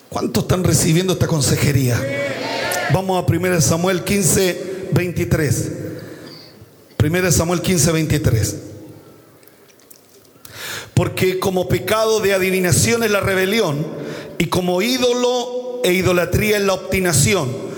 ¿Cuántos 0.09 0.43
están 0.43 0.63
recibiendo 0.63 1.13
esta 1.13 1.27
consejería? 1.27 2.01
Vamos 2.91 3.23
a 3.23 3.31
1 3.31 3.61
Samuel 3.61 4.03
15, 4.03 4.89
23. 4.91 5.71
1 7.03 7.31
Samuel 7.31 7.61
15, 7.61 7.91
23. 7.91 8.55
Porque 10.95 11.39
como 11.39 11.69
pecado 11.69 12.19
de 12.21 12.33
adivinación 12.33 13.03
es 13.03 13.11
la 13.11 13.19
rebelión 13.19 13.85
y 14.39 14.47
como 14.47 14.81
ídolo 14.81 15.79
e 15.83 15.93
idolatría 15.93 16.57
es 16.57 16.63
la 16.63 16.73
obstinación. 16.73 17.69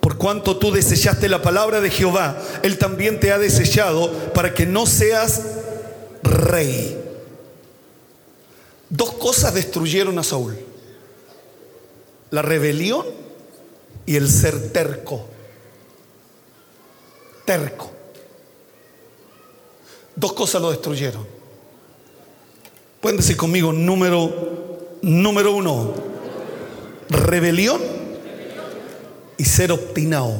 Por 0.00 0.16
cuanto 0.16 0.56
tú 0.56 0.72
desechaste 0.72 1.28
la 1.28 1.42
palabra 1.42 1.82
de 1.82 1.90
Jehová, 1.90 2.38
Él 2.62 2.78
también 2.78 3.20
te 3.20 3.30
ha 3.30 3.38
desechado 3.38 4.10
para 4.32 4.54
que 4.54 4.64
no 4.64 4.86
seas 4.86 5.42
rey. 6.22 6.98
Dos 8.88 9.12
cosas 9.12 9.52
destruyeron 9.52 10.18
a 10.18 10.22
Saúl. 10.22 10.56
La 12.34 12.42
rebelión 12.42 13.06
y 14.06 14.16
el 14.16 14.28
ser 14.28 14.72
terco. 14.72 15.24
Terco. 17.44 17.92
Dos 20.16 20.32
cosas 20.32 20.60
lo 20.60 20.72
destruyeron. 20.72 21.24
Pueden 23.00 23.18
decir 23.18 23.36
conmigo 23.36 23.72
número, 23.72 24.96
número 25.00 25.54
uno, 25.54 25.94
rebelión 27.08 27.80
y 29.36 29.44
ser 29.44 29.70
obstinado. 29.70 30.34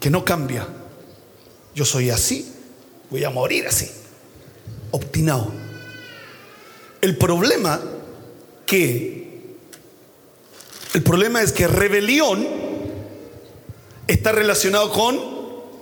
Que 0.00 0.08
no 0.08 0.24
cambia. 0.24 0.66
Yo 1.74 1.84
soy 1.84 2.08
así, 2.08 2.54
voy 3.10 3.22
a 3.22 3.28
morir 3.28 3.66
así. 3.66 3.90
Obstinado. 4.92 5.65
El 7.00 7.16
problema 7.16 7.80
que 8.64 9.26
el 10.96 11.02
problema 11.02 11.42
es 11.42 11.52
que 11.52 11.68
rebelión 11.68 12.46
está 14.06 14.32
relacionado 14.32 14.90
con 14.90 15.20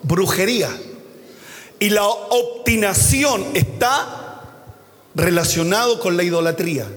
brujería 0.02 0.70
y 1.78 1.90
la 1.90 2.04
obstinación 2.04 3.44
está 3.54 4.42
relacionado 5.14 6.00
con 6.00 6.16
la 6.16 6.24
idolatría. 6.24 6.88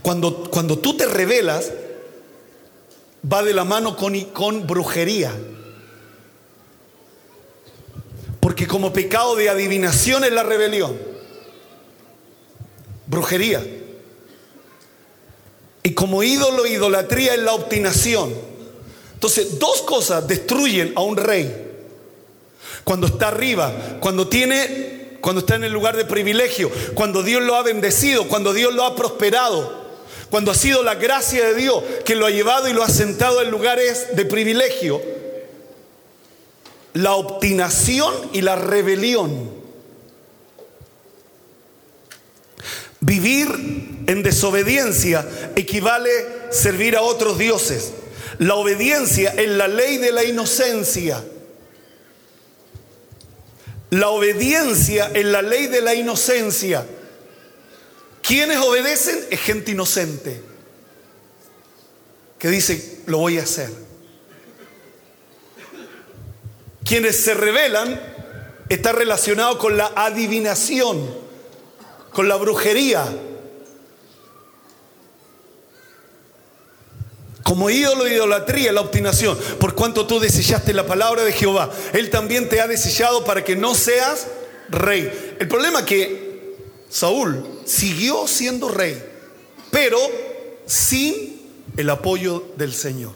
Cuando, 0.00 0.50
cuando 0.50 0.78
tú 0.78 0.96
te 0.96 1.04
rebelas, 1.04 1.70
va 3.30 3.42
de 3.42 3.52
la 3.52 3.64
mano 3.64 3.94
con, 3.94 4.18
con 4.30 4.66
brujería. 4.66 5.30
Porque 8.40 8.66
como 8.66 8.94
pecado 8.94 9.36
de 9.36 9.50
adivinación 9.50 10.24
es 10.24 10.32
la 10.32 10.42
rebelión. 10.42 11.11
Brujería. 13.06 13.62
Y 15.82 15.94
como 15.94 16.22
ídolo, 16.22 16.66
idolatría 16.66 17.34
es 17.34 17.40
la 17.40 17.52
obstinación. 17.52 18.32
Entonces, 19.14 19.58
dos 19.58 19.82
cosas 19.82 20.26
destruyen 20.26 20.92
a 20.96 21.00
un 21.00 21.16
rey. 21.16 21.70
Cuando 22.84 23.06
está 23.06 23.28
arriba, 23.28 23.72
cuando 24.00 24.28
tiene, 24.28 25.18
cuando 25.20 25.40
está 25.40 25.56
en 25.56 25.64
el 25.64 25.72
lugar 25.72 25.96
de 25.96 26.04
privilegio, 26.04 26.70
cuando 26.94 27.22
Dios 27.22 27.42
lo 27.42 27.54
ha 27.54 27.62
bendecido, 27.62 28.26
cuando 28.28 28.52
Dios 28.52 28.74
lo 28.74 28.84
ha 28.84 28.96
prosperado, 28.96 29.82
cuando 30.30 30.50
ha 30.50 30.54
sido 30.54 30.82
la 30.82 30.94
gracia 30.94 31.44
de 31.46 31.54
Dios 31.54 31.82
que 32.04 32.16
lo 32.16 32.26
ha 32.26 32.30
llevado 32.30 32.68
y 32.68 32.72
lo 32.72 32.82
ha 32.82 32.88
sentado 32.88 33.42
en 33.42 33.50
lugares 33.50 34.16
de 34.16 34.24
privilegio, 34.24 35.00
la 36.94 37.14
obstinación 37.14 38.12
y 38.32 38.40
la 38.40 38.56
rebelión. 38.56 39.61
Vivir 43.02 43.48
en 44.06 44.22
desobediencia 44.22 45.28
equivale 45.56 46.10
servir 46.50 46.96
a 46.96 47.02
otros 47.02 47.36
dioses. 47.36 47.92
La 48.38 48.54
obediencia 48.54 49.34
es 49.36 49.48
la 49.48 49.66
ley 49.66 49.98
de 49.98 50.12
la 50.12 50.22
inocencia. 50.22 51.22
La 53.90 54.08
obediencia 54.08 55.10
es 55.12 55.24
la 55.24 55.42
ley 55.42 55.66
de 55.66 55.82
la 55.82 55.94
inocencia. 55.94 56.86
Quienes 58.22 58.58
obedecen 58.58 59.18
es 59.30 59.40
gente 59.40 59.72
inocente 59.72 60.40
que 62.38 62.48
dice, 62.48 63.00
lo 63.06 63.18
voy 63.18 63.38
a 63.38 63.42
hacer. 63.42 63.70
Quienes 66.84 67.20
se 67.20 67.34
rebelan 67.34 68.00
está 68.68 68.92
relacionado 68.92 69.58
con 69.58 69.76
la 69.76 69.92
adivinación, 69.94 71.21
con 72.12 72.28
la 72.28 72.36
brujería. 72.36 73.04
Como 77.42 77.68
ídolo 77.70 78.06
idolatría, 78.06 78.72
la 78.72 78.80
obstinación. 78.80 79.36
Por 79.58 79.74
cuanto 79.74 80.06
tú 80.06 80.20
desechaste 80.20 80.72
la 80.72 80.86
palabra 80.86 81.24
de 81.24 81.32
Jehová, 81.32 81.70
Él 81.92 82.10
también 82.10 82.48
te 82.48 82.60
ha 82.60 82.66
desechado 82.66 83.24
para 83.24 83.44
que 83.44 83.56
no 83.56 83.74
seas 83.74 84.28
rey. 84.68 85.36
El 85.38 85.48
problema 85.48 85.80
es 85.80 85.86
que 85.86 86.56
Saúl 86.88 87.44
siguió 87.64 88.26
siendo 88.26 88.68
rey, 88.68 89.02
pero 89.70 89.98
sin 90.66 91.42
el 91.76 91.90
apoyo 91.90 92.44
del 92.56 92.72
Señor. 92.72 93.12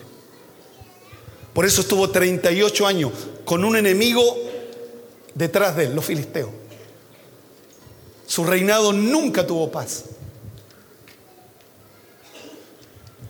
Por 1.55 1.65
eso 1.65 1.81
estuvo 1.81 2.11
38 2.11 2.87
años 2.87 3.13
con 3.45 3.65
un 3.65 3.77
enemigo 3.77 4.23
detrás 5.35 5.77
de 5.77 5.85
él, 5.85 5.95
los 5.95 6.05
filisteos. 6.05 6.51
Su 8.37 8.45
reinado 8.45 8.93
nunca 8.93 9.47
tuvo 9.47 9.73
paz. 9.73 10.05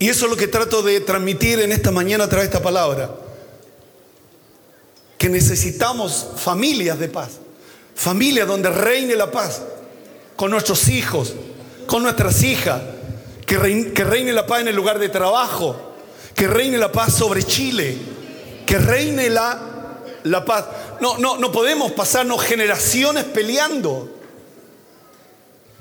Y 0.00 0.08
eso 0.08 0.24
es 0.24 0.30
lo 0.32 0.36
que 0.36 0.48
trato 0.48 0.82
de 0.82 0.98
transmitir 0.98 1.60
en 1.60 1.70
esta 1.70 1.92
mañana 1.92 2.24
a 2.24 2.28
través 2.28 2.50
de 2.50 2.56
esta 2.56 2.64
palabra. 2.64 3.14
Que 5.16 5.28
necesitamos 5.28 6.26
familias 6.34 6.98
de 6.98 7.06
paz. 7.06 7.38
Familias 7.94 8.48
donde 8.48 8.68
reine 8.68 9.14
la 9.14 9.30
paz. 9.30 9.62
Con 10.34 10.50
nuestros 10.50 10.88
hijos, 10.88 11.34
con 11.86 12.02
nuestras 12.02 12.42
hijas. 12.42 12.82
Que 13.46 13.58
reine, 13.58 13.92
que 13.92 14.02
reine 14.02 14.32
la 14.32 14.44
paz 14.44 14.62
en 14.62 14.68
el 14.68 14.74
lugar 14.74 14.98
de 14.98 15.08
trabajo. 15.08 15.94
Que 16.34 16.48
reine 16.48 16.78
la 16.78 16.90
paz 16.90 17.14
sobre 17.14 17.44
Chile. 17.44 17.96
Que 18.66 18.76
reine 18.78 19.30
la, 19.30 20.00
la 20.24 20.44
paz. 20.44 20.64
No, 21.00 21.16
no, 21.18 21.36
no 21.36 21.52
podemos 21.52 21.92
pasarnos 21.92 22.42
generaciones 22.42 23.22
peleando. 23.22 24.15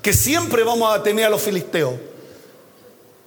Que 0.05 0.13
siempre 0.13 0.63
vamos 0.63 0.93
a 0.93 1.01
tener 1.01 1.25
a 1.25 1.31
los 1.31 1.41
filisteos. 1.41 1.95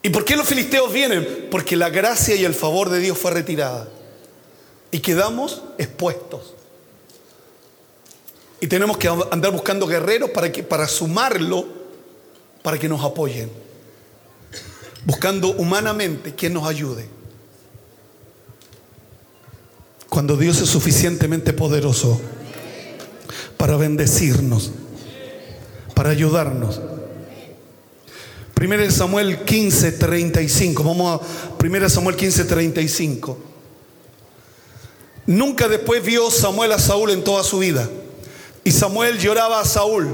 ¿Y 0.01 0.11
por 0.11 0.25
qué 0.25 0.37
los 0.37 0.47
filisteos 0.47 0.93
vienen? 0.93 1.49
Porque 1.51 1.75
la 1.75 1.91
gracia 1.91 2.37
y 2.37 2.45
el 2.45 2.55
favor 2.55 2.89
de 2.89 3.01
Dios 3.01 3.19
fue 3.19 3.33
retirada. 3.33 3.89
Y 4.93 5.01
quedamos 5.01 5.61
expuestos. 5.77 6.55
Y 8.61 8.69
tenemos 8.69 8.97
que 8.97 9.09
andar 9.09 9.51
buscando 9.51 9.89
guerreros 9.89 10.31
para, 10.31 10.53
que, 10.53 10.63
para 10.63 10.87
sumarlo, 10.87 11.67
para 12.63 12.79
que 12.79 12.89
nos 12.89 13.03
apoyen. 13.03 13.51
Buscando 15.05 15.49
humanamente 15.55 16.37
quien 16.37 16.55
nos 16.55 16.69
ayude. 16.69 17.09
Cuando 20.09 20.37
Dios 20.37 20.61
es 20.61 20.69
suficientemente 20.69 21.53
poderoso 21.53 22.21
para 23.57 23.77
bendecirnos, 23.77 24.71
para 25.99 26.11
ayudarnos. 26.11 26.81
1 28.57 28.91
Samuel 28.93 29.45
15, 29.45 29.91
35. 29.91 30.85
Vamos 30.85 31.21
a 31.21 31.25
1 31.61 31.89
Samuel 31.89 32.15
15, 32.15 32.45
35. 32.45 33.37
Nunca 35.27 35.67
después 35.67 36.01
vio 36.05 36.31
Samuel 36.31 36.71
a 36.71 36.79
Saúl 36.79 37.11
en 37.11 37.25
toda 37.25 37.43
su 37.43 37.59
vida. 37.59 37.89
Y 38.63 38.71
Samuel 38.71 39.19
lloraba 39.19 39.59
a 39.59 39.65
Saúl. 39.65 40.07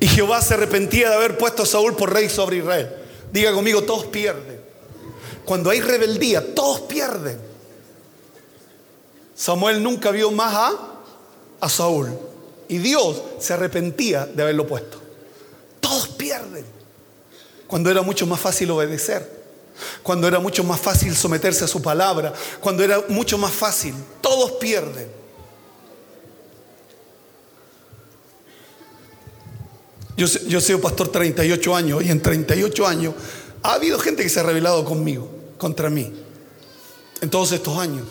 Y 0.00 0.06
Jehová 0.06 0.40
se 0.40 0.54
arrepentía 0.54 1.10
de 1.10 1.16
haber 1.16 1.36
puesto 1.36 1.64
a 1.64 1.66
Saúl 1.66 1.94
por 1.96 2.10
rey 2.10 2.30
sobre 2.30 2.56
Israel. 2.56 2.88
Diga 3.30 3.52
conmigo, 3.52 3.82
todos 3.82 4.06
pierden. 4.06 4.58
Cuando 5.44 5.68
hay 5.68 5.82
rebeldía, 5.82 6.54
todos 6.54 6.80
pierden. 6.80 7.38
Samuel 9.34 9.82
nunca 9.82 10.10
vio 10.12 10.30
más 10.30 10.54
a, 10.54 10.72
a 11.60 11.68
Saúl. 11.68 12.08
Y 12.68 12.78
Dios 12.78 13.22
se 13.38 13.52
arrepentía 13.52 14.26
de 14.26 14.42
haberlo 14.42 14.66
puesto. 14.66 15.00
Todos 15.80 16.08
pierden. 16.08 16.64
Cuando 17.66 17.90
era 17.90 18.02
mucho 18.02 18.26
más 18.26 18.40
fácil 18.40 18.70
obedecer. 18.70 19.44
Cuando 20.02 20.28
era 20.28 20.38
mucho 20.38 20.64
más 20.64 20.80
fácil 20.80 21.14
someterse 21.14 21.64
a 21.64 21.68
su 21.68 21.82
palabra. 21.82 22.32
Cuando 22.60 22.82
era 22.82 23.02
mucho 23.08 23.36
más 23.38 23.52
fácil. 23.52 23.94
Todos 24.20 24.52
pierden. 24.52 25.08
Yo, 30.16 30.26
yo 30.26 30.60
soy 30.60 30.76
pastor 30.76 31.08
38 31.08 31.74
años 31.74 32.04
y 32.04 32.10
en 32.10 32.22
38 32.22 32.86
años 32.86 33.14
ha 33.62 33.74
habido 33.74 33.98
gente 33.98 34.22
que 34.22 34.28
se 34.28 34.40
ha 34.40 34.42
rebelado 34.44 34.84
conmigo, 34.84 35.28
contra 35.58 35.90
mí, 35.90 36.12
en 37.20 37.30
todos 37.30 37.50
estos 37.50 37.76
años. 37.78 38.06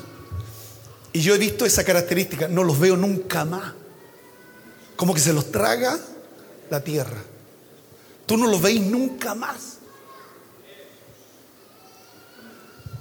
Y 1.13 1.21
yo 1.21 1.35
he 1.35 1.37
visto 1.37 1.65
esa 1.65 1.83
característica, 1.83 2.47
no 2.47 2.63
los 2.63 2.79
veo 2.79 2.97
nunca 2.97 3.45
más. 3.45 3.73
Como 4.95 5.13
que 5.13 5.19
se 5.19 5.33
los 5.33 5.51
traga 5.51 5.99
la 6.69 6.83
tierra. 6.83 7.21
Tú 8.25 8.37
no 8.37 8.47
los 8.47 8.61
veis 8.61 8.81
nunca 8.81 9.35
más. 9.35 9.77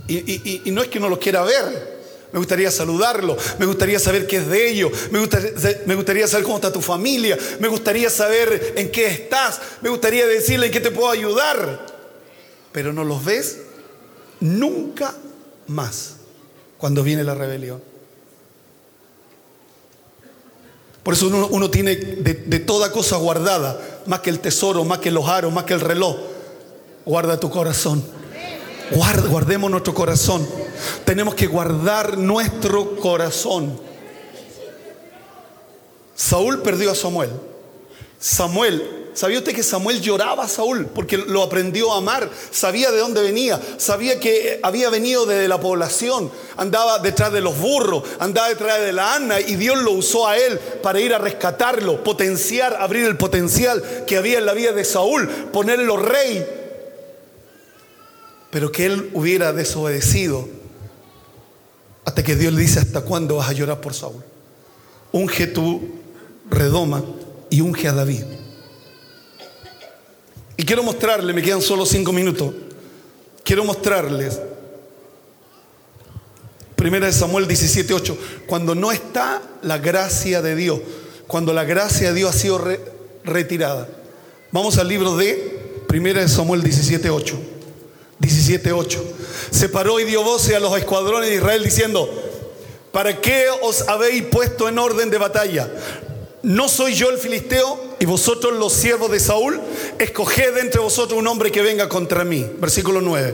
Y, 0.09 0.63
no 0.67 0.83
es 0.83 0.89
que 0.89 1.01
no 1.01 1.09
los 1.09 1.19
quiera 1.19 1.43
ver. 1.43 2.03
Me 2.33 2.39
gustaría 2.39 2.71
saludarlo, 2.71 3.37
me 3.59 3.67
gustaría 3.67 3.99
saber 3.99 4.27
qué 4.27 4.37
es 4.37 4.49
de 4.49 4.71
ellos, 4.71 4.91
me 5.11 5.19
gustaría, 5.19 5.53
me 5.85 5.95
gustaría 5.95 6.27
saber 6.27 6.45
cómo 6.45 6.57
está 6.57 6.73
tu 6.73 6.81
familia, 6.81 7.37
me 7.61 7.69
gustaría 7.69 8.09
saber 8.09 8.73
en 8.75 8.91
qué 8.91 9.07
estás, 9.07 9.61
me 9.83 9.91
gustaría 9.91 10.27
decirle 10.27 10.67
en 10.67 10.73
qué 10.73 10.81
te 10.81 10.91
puedo 10.91 11.11
ayudar. 11.11 11.87
Pero 12.73 12.95
no 12.95 13.05
los 13.05 13.23
ves 13.23 13.59
nunca 14.41 15.15
más 15.67 16.15
cuando 16.79 17.03
viene 17.03 17.23
la 17.23 17.35
rebelión. 17.35 17.92
Por 21.03 21.15
eso 21.15 21.27
uno, 21.27 21.71
tiene 21.71 21.97
de, 21.97 22.61
toda 22.61 22.93
cosa 22.93 23.17
guardada, 23.17 23.81
más 24.07 24.21
que 24.21 24.31
el 24.31 24.39
tesoro, 24.39 24.85
más 24.85 24.99
que 24.99 25.11
los 25.11 25.29
aros, 25.29 25.53
más 25.53 25.65
que 25.65 25.75
el 25.75 25.81
reloj, 25.81 26.17
guarda 27.05 27.41
tu 27.41 27.51
corazón. 27.51 28.05
guardemos 29.29 29.71
nuestro 29.71 29.95
corazón. 29.95 30.47
Tenemos 31.05 31.35
que 31.35 31.49
guardar 31.49 32.19
nuestro 32.19 32.97
corazón. 32.97 33.81
Saúl 36.15 36.63
perdió 36.63 36.93
a 36.93 36.95
Samuel. 36.95 37.31
Samuel 38.21 39.02
¿Sabía 39.15 39.39
usted 39.39 39.55
que 39.55 39.63
Samuel 39.63 40.01
lloraba 40.01 40.45
a 40.45 40.49
Saúl 40.49 40.87
porque 40.87 41.19
lo 41.19 41.43
aprendió 41.43 41.93
a 41.93 41.99
amar? 41.99 42.31
Sabía 42.51 42.91
de 42.91 42.99
dónde 42.99 43.21
venía, 43.23 43.61
sabía 43.77 44.19
que 44.19 44.59
había 44.63 44.89
venido 44.89 45.27
desde 45.27 45.49
la 45.49 45.61
población, 45.61 46.31
andaba 46.57 46.99
detrás 46.99 47.31
de 47.31 47.43
los 47.43 47.59
burros, 47.59 48.05
andaba 48.19 48.49
detrás 48.49 48.81
de 48.81 48.93
la 48.93 49.15
Ana 49.15 49.39
y 49.41 49.57
Dios 49.57 49.79
lo 49.83 49.93
usó 49.93 50.27
a 50.27 50.39
él 50.39 50.59
para 50.83 50.99
ir 51.01 51.13
a 51.13 51.19
rescatarlo, 51.19 52.03
potenciar, 52.03 52.77
abrir 52.81 53.05
el 53.05 53.19
potencial 53.19 53.83
que 54.07 54.17
había 54.17 54.39
en 54.39 54.47
la 54.47 54.55
vida 54.55 54.73
de 54.73 54.85
Saúl, 54.85 55.29
ponerlo 55.53 55.99
rey. 55.99 56.47
Pero 58.51 58.73
que 58.73 58.87
él 58.87 59.11
hubiera 59.13 59.53
desobedecido 59.53 60.49
hasta 62.05 62.23
que 62.23 62.35
Dios 62.35 62.53
le 62.55 62.63
dice, 62.63 62.81
¿hasta 62.81 63.03
cuándo 63.03 63.37
vas 63.37 63.51
a 63.51 63.53
llorar 63.53 63.81
por 63.81 63.93
Saúl? 63.93 64.23
Unge 65.13 65.47
tu 65.47 66.01
redoma 66.49 67.05
y 67.51 67.61
unge 67.61 67.89
a 67.89 67.93
David. 67.93 68.25
Y 70.57 70.65
quiero 70.65 70.83
mostrarles, 70.83 71.35
me 71.35 71.43
quedan 71.43 71.63
solo 71.63 71.87
cinco 71.87 72.13
minutos, 72.13 72.53
quiero 73.43 73.65
mostrarles, 73.65 74.41
primera 76.77 77.07
de 77.07 77.13
Samuel 77.13 77.49
17.8, 77.49 78.17
cuando 78.47 78.75
no 78.75 78.93
está 78.93 79.41
la 79.63 79.79
gracia 79.79 80.43
de 80.43 80.55
Dios, 80.55 80.81
cuando 81.27 81.53
la 81.53 81.65
gracia 81.65 82.09
de 82.09 82.15
Dios 82.15 82.35
ha 82.35 82.39
sido 82.39 82.63
retirada. 83.25 83.89
Vamos 84.51 84.79
al 84.79 84.89
libro 84.89 85.17
de 85.17 85.85
primera 85.89 86.21
de 86.21 86.29
Samuel 86.29 86.63
17.8. 86.63 87.35
17.8. 88.21 88.99
Se 89.51 89.69
paró 89.69 89.99
y 89.99 90.05
dio 90.05 90.23
voces 90.23 90.55
a 90.55 90.61
los 90.61 90.77
escuadrones 90.77 91.31
de 91.31 91.37
Israel 91.37 91.65
diciendo, 91.65 92.09
¿para 92.93 93.21
qué 93.21 93.47
os 93.63 93.89
habéis 93.89 94.25
puesto 94.25 94.69
en 94.69 94.79
orden 94.79 95.11
de 95.11 95.19
batalla? 95.19 95.71
¿No 96.43 96.69
soy 96.69 96.95
yo 96.95 97.11
el 97.11 97.19
filisteo 97.19 97.92
y 98.03 98.05
vosotros 98.05 98.55
los 98.55 98.73
siervos 98.73 99.13
de 99.13 99.21
Saúl? 99.21 99.61
Escoged 99.97 100.59
entre 100.59 100.81
vosotros 100.81 101.17
un 101.17 101.29
hombre 101.29 101.53
que 101.53 101.63
venga 101.63 101.89
contra 101.89 102.25
mí. 102.25 102.45
Versículo 102.59 103.01
9. 103.01 103.33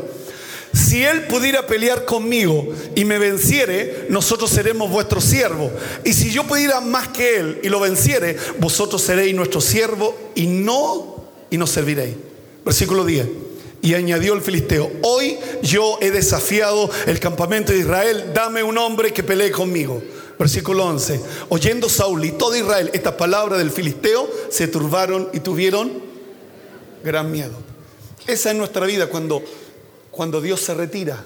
Si 0.75 1.03
él 1.03 1.23
pudiera 1.23 1.67
pelear 1.67 2.05
conmigo 2.05 2.69
y 2.95 3.07
me 3.07 3.19
venciere, 3.19 4.05
nosotros 4.11 4.51
seremos 4.51 4.91
vuestros 4.91 5.25
siervos. 5.25 5.73
Y 6.05 6.13
si 6.13 6.31
yo 6.31 6.45
pudiera 6.45 6.83
más 6.83 7.09
que 7.09 7.37
él 7.37 7.61
y 7.63 7.71
lo 7.71 7.81
venciere, 7.81 8.37
vosotros 8.59 9.01
seréis 9.01 9.35
nuestro 9.35 9.63
siervo 9.63 10.15
y 10.35 10.47
no 10.47 11.25
y 11.49 11.57
nos 11.57 11.71
serviréis. 11.71 12.17
Versículo 12.63 13.07
10. 13.07 13.27
Y 13.81 13.95
añadió 13.95 14.35
el 14.35 14.43
filisteo, 14.43 14.93
hoy 15.01 15.39
yo 15.63 15.97
he 16.03 16.11
desafiado 16.11 16.91
el 17.07 17.19
campamento 17.21 17.73
de 17.73 17.79
Israel, 17.79 18.33
dame 18.35 18.63
un 18.63 18.77
hombre 18.77 19.15
que 19.15 19.23
pelee 19.23 19.51
conmigo. 19.51 20.03
Versículo 20.39 20.85
11. 20.87 21.21
Oyendo 21.49 21.89
Saúl 21.89 22.25
y 22.25 22.33
todo 22.33 22.57
Israel 22.57 22.91
esta 22.93 23.17
palabra 23.17 23.59
del 23.59 23.71
filisteo, 23.71 24.31
se 24.51 24.69
turbaron 24.69 25.29
y 25.33 25.41
tuvieron 25.41 26.01
gran 27.03 27.31
miedo. 27.33 27.55
Esa 28.27 28.51
es 28.51 28.57
nuestra 28.57 28.87
vida 28.87 29.09
cuando, 29.09 29.43
cuando 30.11 30.41
Dios 30.41 30.61
se 30.61 30.75
retira. 30.75 31.25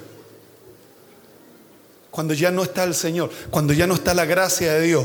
Cuando 2.10 2.34
ya 2.34 2.50
no 2.50 2.62
está 2.62 2.84
el 2.84 2.94
Señor, 2.94 3.30
cuando 3.50 3.72
ya 3.72 3.86
no 3.86 3.94
está 3.94 4.14
la 4.14 4.24
gracia 4.24 4.74
de 4.74 4.82
Dios. 4.82 5.04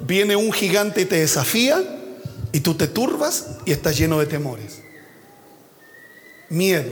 Viene 0.00 0.36
un 0.36 0.52
gigante 0.52 1.02
y 1.02 1.04
te 1.06 1.16
desafía 1.16 1.82
y 2.52 2.60
tú 2.60 2.74
te 2.74 2.86
turbas 2.86 3.48
y 3.64 3.72
estás 3.72 3.96
lleno 3.96 4.18
de 4.18 4.26
temores. 4.26 4.82
Miedo. 6.48 6.90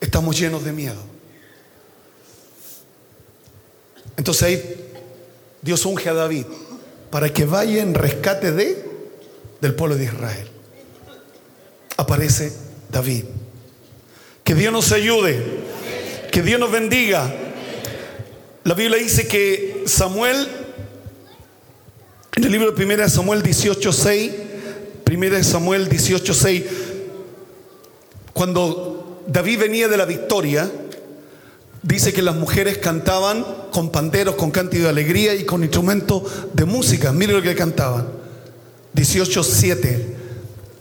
Estamos 0.00 0.38
llenos 0.38 0.64
de 0.64 0.72
miedo. 0.72 1.13
Entonces 4.16 4.42
ahí 4.42 4.90
Dios 5.62 5.84
unge 5.86 6.08
a 6.08 6.14
David 6.14 6.46
para 7.10 7.32
que 7.32 7.44
vaya 7.44 7.82
en 7.82 7.94
rescate 7.94 8.52
de 8.52 8.84
del 9.60 9.74
pueblo 9.74 9.96
de 9.96 10.04
Israel. 10.04 10.48
Aparece 11.96 12.52
David. 12.90 13.24
Que 14.42 14.54
Dios 14.54 14.72
nos 14.72 14.92
ayude. 14.92 15.42
Que 16.30 16.42
Dios 16.42 16.60
nos 16.60 16.70
bendiga. 16.70 17.32
La 18.64 18.74
Biblia 18.74 18.98
dice 18.98 19.26
que 19.26 19.84
Samuel, 19.86 20.48
en 22.36 22.44
el 22.44 22.52
libro 22.52 22.72
de 22.72 22.84
1 22.84 23.08
Samuel 23.08 23.42
18:6, 23.42 24.32
1 25.06 25.44
Samuel 25.44 25.88
18:6, 25.88 26.64
cuando 28.34 29.22
David 29.26 29.60
venía 29.60 29.88
de 29.88 29.96
la 29.96 30.04
victoria, 30.04 30.70
dice 31.84 32.12
que 32.12 32.22
las 32.22 32.34
mujeres 32.34 32.78
cantaban 32.78 33.44
con 33.70 33.90
panderos, 33.90 34.34
con 34.34 34.50
cántico 34.50 34.84
de 34.84 34.88
alegría 34.88 35.34
y 35.34 35.44
con 35.44 35.62
instrumentos 35.62 36.22
de 36.54 36.64
música. 36.64 37.12
Mire 37.12 37.34
lo 37.34 37.42
que 37.42 37.54
cantaban. 37.54 38.08
18.7. 38.94 40.02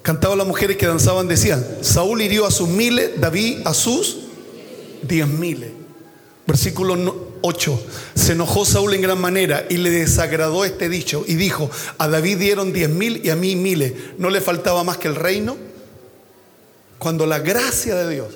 Cantaban 0.01 0.37
las 0.37 0.47
mujeres 0.47 0.77
que 0.77 0.87
danzaban, 0.87 1.27
decían, 1.27 1.65
Saúl 1.81 2.21
hirió 2.21 2.45
a 2.45 2.51
sus 2.51 2.69
miles, 2.69 3.11
David 3.19 3.59
a 3.65 3.73
sus 3.73 4.19
diez 5.01 5.27
miles. 5.27 5.71
Versículo 6.47 7.37
8. 7.41 7.83
Se 8.15 8.33
enojó 8.33 8.65
Saúl 8.65 8.93
en 8.93 9.01
gran 9.01 9.19
manera 9.19 9.65
y 9.69 9.77
le 9.77 9.89
desagradó 9.89 10.65
este 10.65 10.89
dicho 10.89 11.23
y 11.27 11.35
dijo, 11.35 11.69
a 11.97 12.07
David 12.07 12.37
dieron 12.37 12.73
diez 12.73 12.89
mil 12.89 13.21
y 13.23 13.29
a 13.29 13.35
mí 13.35 13.55
miles. 13.55 13.93
¿No 14.17 14.29
le 14.29 14.41
faltaba 14.41 14.83
más 14.83 14.97
que 14.97 15.07
el 15.09 15.15
reino? 15.15 15.57
Cuando 16.97 17.25
la 17.25 17.39
gracia 17.39 17.95
de 17.95 18.13
Dios 18.13 18.27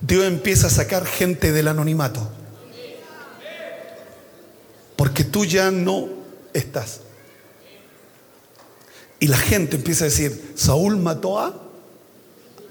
Dios 0.00 0.24
empieza 0.24 0.66
a 0.66 0.70
sacar 0.70 1.06
gente 1.06 1.52
del 1.52 1.68
anonimato. 1.68 2.28
Porque 4.96 5.24
tú 5.24 5.44
ya 5.44 5.70
no 5.70 6.08
estás. 6.52 7.00
Y 9.20 9.28
la 9.28 9.38
gente 9.38 9.76
empieza 9.76 10.04
a 10.04 10.08
decir, 10.08 10.52
Saúl 10.54 10.96
mató 10.96 11.38
a, 11.38 11.54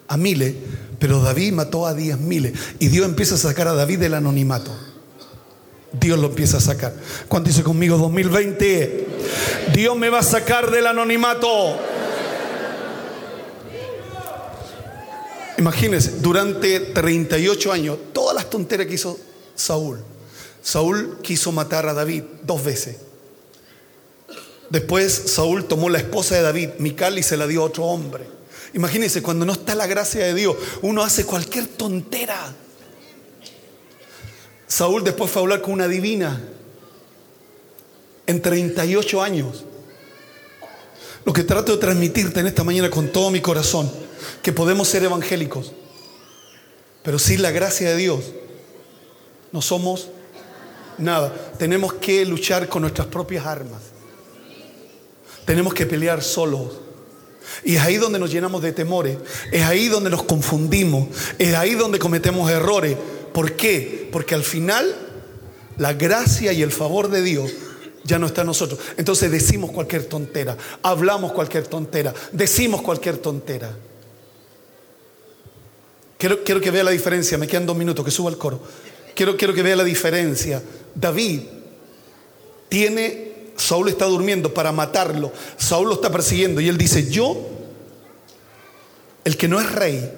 a 0.07 0.17
miles, 0.17 0.53
pero 0.99 1.21
David 1.21 1.53
mató 1.53 1.87
a 1.87 1.93
diez 1.93 2.19
miles. 2.19 2.53
Y 2.79 2.87
Dios 2.87 3.05
empieza 3.05 3.35
a 3.35 3.39
sacar 3.39 3.67
a 3.67 3.73
David 3.73 3.99
del 3.99 4.13
anonimato. 4.13 4.71
Dios 5.93 6.17
lo 6.19 6.27
empieza 6.27 6.57
a 6.57 6.61
sacar. 6.61 6.93
¿Cuánto 7.27 7.49
dice 7.49 7.63
conmigo 7.63 7.97
2020? 7.97 9.07
Dios 9.73 9.97
me 9.97 10.09
va 10.09 10.19
a 10.19 10.23
sacar 10.23 10.71
del 10.71 10.87
anonimato. 10.87 11.77
Imagínense, 15.57 16.19
durante 16.19 16.79
38 16.79 17.71
años, 17.71 17.97
todas 18.11 18.35
las 18.35 18.49
tonteras 18.49 18.87
que 18.87 18.95
hizo 18.95 19.19
Saúl. 19.55 19.99
Saúl 20.61 21.19
quiso 21.21 21.51
matar 21.51 21.87
a 21.87 21.93
David 21.93 22.23
dos 22.43 22.63
veces. 22.63 22.97
Después 24.69 25.13
Saúl 25.13 25.65
tomó 25.65 25.89
la 25.89 25.99
esposa 25.99 26.35
de 26.35 26.41
David, 26.41 26.69
Mical, 26.79 27.19
y 27.19 27.23
se 27.23 27.37
la 27.37 27.45
dio 27.45 27.61
a 27.61 27.65
otro 27.65 27.83
hombre. 27.83 28.25
Imagínense, 28.73 29.21
cuando 29.21 29.45
no 29.45 29.53
está 29.53 29.75
la 29.75 29.85
gracia 29.85 30.25
de 30.25 30.33
Dios, 30.33 30.55
uno 30.81 31.03
hace 31.03 31.25
cualquier 31.25 31.67
tontera. 31.67 32.55
Saúl 34.65 35.03
después 35.03 35.29
fue 35.29 35.41
a 35.41 35.43
hablar 35.43 35.61
con 35.61 35.73
una 35.73 35.87
divina 35.87 36.41
en 38.25 38.41
38 38.41 39.21
años. 39.21 39.65
Lo 41.25 41.33
que 41.33 41.43
trato 41.43 41.73
de 41.73 41.77
transmitirte 41.77 42.39
en 42.39 42.47
esta 42.47 42.63
mañana 42.63 42.89
con 42.89 43.09
todo 43.09 43.29
mi 43.29 43.41
corazón, 43.41 43.91
que 44.41 44.51
podemos 44.51 44.87
ser 44.87 45.03
evangélicos, 45.03 45.71
pero 47.03 47.19
sin 47.19 47.41
la 47.41 47.51
gracia 47.51 47.89
de 47.89 47.97
Dios 47.97 48.23
no 49.51 49.61
somos 49.61 50.09
nada. 50.97 51.33
Tenemos 51.57 51.93
que 51.93 52.25
luchar 52.25 52.67
con 52.67 52.81
nuestras 52.81 53.07
propias 53.07 53.45
armas. 53.45 53.81
Tenemos 55.45 55.73
que 55.73 55.85
pelear 55.85 56.23
solos. 56.23 56.79
Y 57.63 57.75
es 57.75 57.81
ahí 57.81 57.97
donde 57.97 58.19
nos 58.19 58.31
llenamos 58.31 58.61
de 58.61 58.71
temores, 58.71 59.17
es 59.51 59.63
ahí 59.63 59.89
donde 59.89 60.09
nos 60.09 60.23
confundimos, 60.23 61.09
es 61.37 61.53
ahí 61.53 61.75
donde 61.75 61.99
cometemos 61.99 62.49
errores. 62.49 62.97
¿Por 63.33 63.53
qué? 63.53 64.09
Porque 64.11 64.33
al 64.33 64.43
final 64.43 64.95
la 65.77 65.93
gracia 65.93 66.53
y 66.53 66.61
el 66.61 66.71
favor 66.71 67.09
de 67.09 67.21
Dios 67.21 67.51
ya 68.03 68.17
no 68.17 68.27
está 68.27 68.41
en 68.41 68.47
nosotros. 68.47 68.79
Entonces 68.97 69.29
decimos 69.29 69.71
cualquier 69.71 70.05
tontera, 70.05 70.57
hablamos 70.81 71.33
cualquier 71.33 71.67
tontera, 71.67 72.13
decimos 72.31 72.81
cualquier 72.81 73.17
tontera. 73.17 73.75
Quiero, 76.23 76.61
que 76.61 76.71
vea 76.71 76.85
la 76.85 76.91
diferencia, 76.91 77.37
me 77.37 77.47
quedan 77.47 77.65
dos 77.65 77.75
minutos, 77.75 78.05
que 78.05 78.09
suba 78.09 78.29
el 78.29 78.37
coro. 78.37 78.61
Quiero, 79.13 79.35
quiero 79.35 79.53
que 79.53 79.61
vea 79.61 79.75
la 79.75 79.83
diferencia. 79.83 80.63
David 80.95 81.41
tiene, 82.69 83.49
Saúl 83.57 83.89
está 83.89 84.05
durmiendo 84.05 84.53
para 84.53 84.71
matarlo, 84.71 85.33
Saúl 85.57 85.89
lo 85.89 85.95
está 85.95 86.09
persiguiendo 86.13 86.61
y 86.61 86.69
él 86.69 86.77
dice, 86.77 87.11
yo, 87.11 87.45
el 89.25 89.35
que 89.35 89.49
no 89.49 89.59
es 89.59 89.69
rey, 89.69 90.13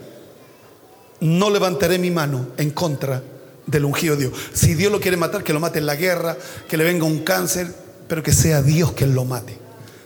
no 1.22 1.50
levantaré 1.50 1.98
mi 1.98 2.12
mano 2.12 2.50
en 2.58 2.70
contra 2.70 3.24
del 3.66 3.86
ungido 3.86 4.16
de 4.16 4.28
Dios. 4.28 4.40
Si 4.54 4.76
Dios 4.76 4.92
lo 4.92 5.00
quiere 5.00 5.18
matar, 5.18 5.44
que 5.44 5.54
lo 5.54 5.60
mate 5.60 5.80
en 5.80 5.88
la 5.88 5.96
guerra, 5.96 6.38
que 6.70 6.78
le 6.78 6.84
venga 6.84 7.06
un 7.06 7.24
cáncer, 7.24 7.74
pero 8.08 8.22
que 8.22 8.32
sea 8.32 8.62
Dios 8.62 8.92
quien 8.92 9.16
lo 9.16 9.26
mate. 9.26 9.58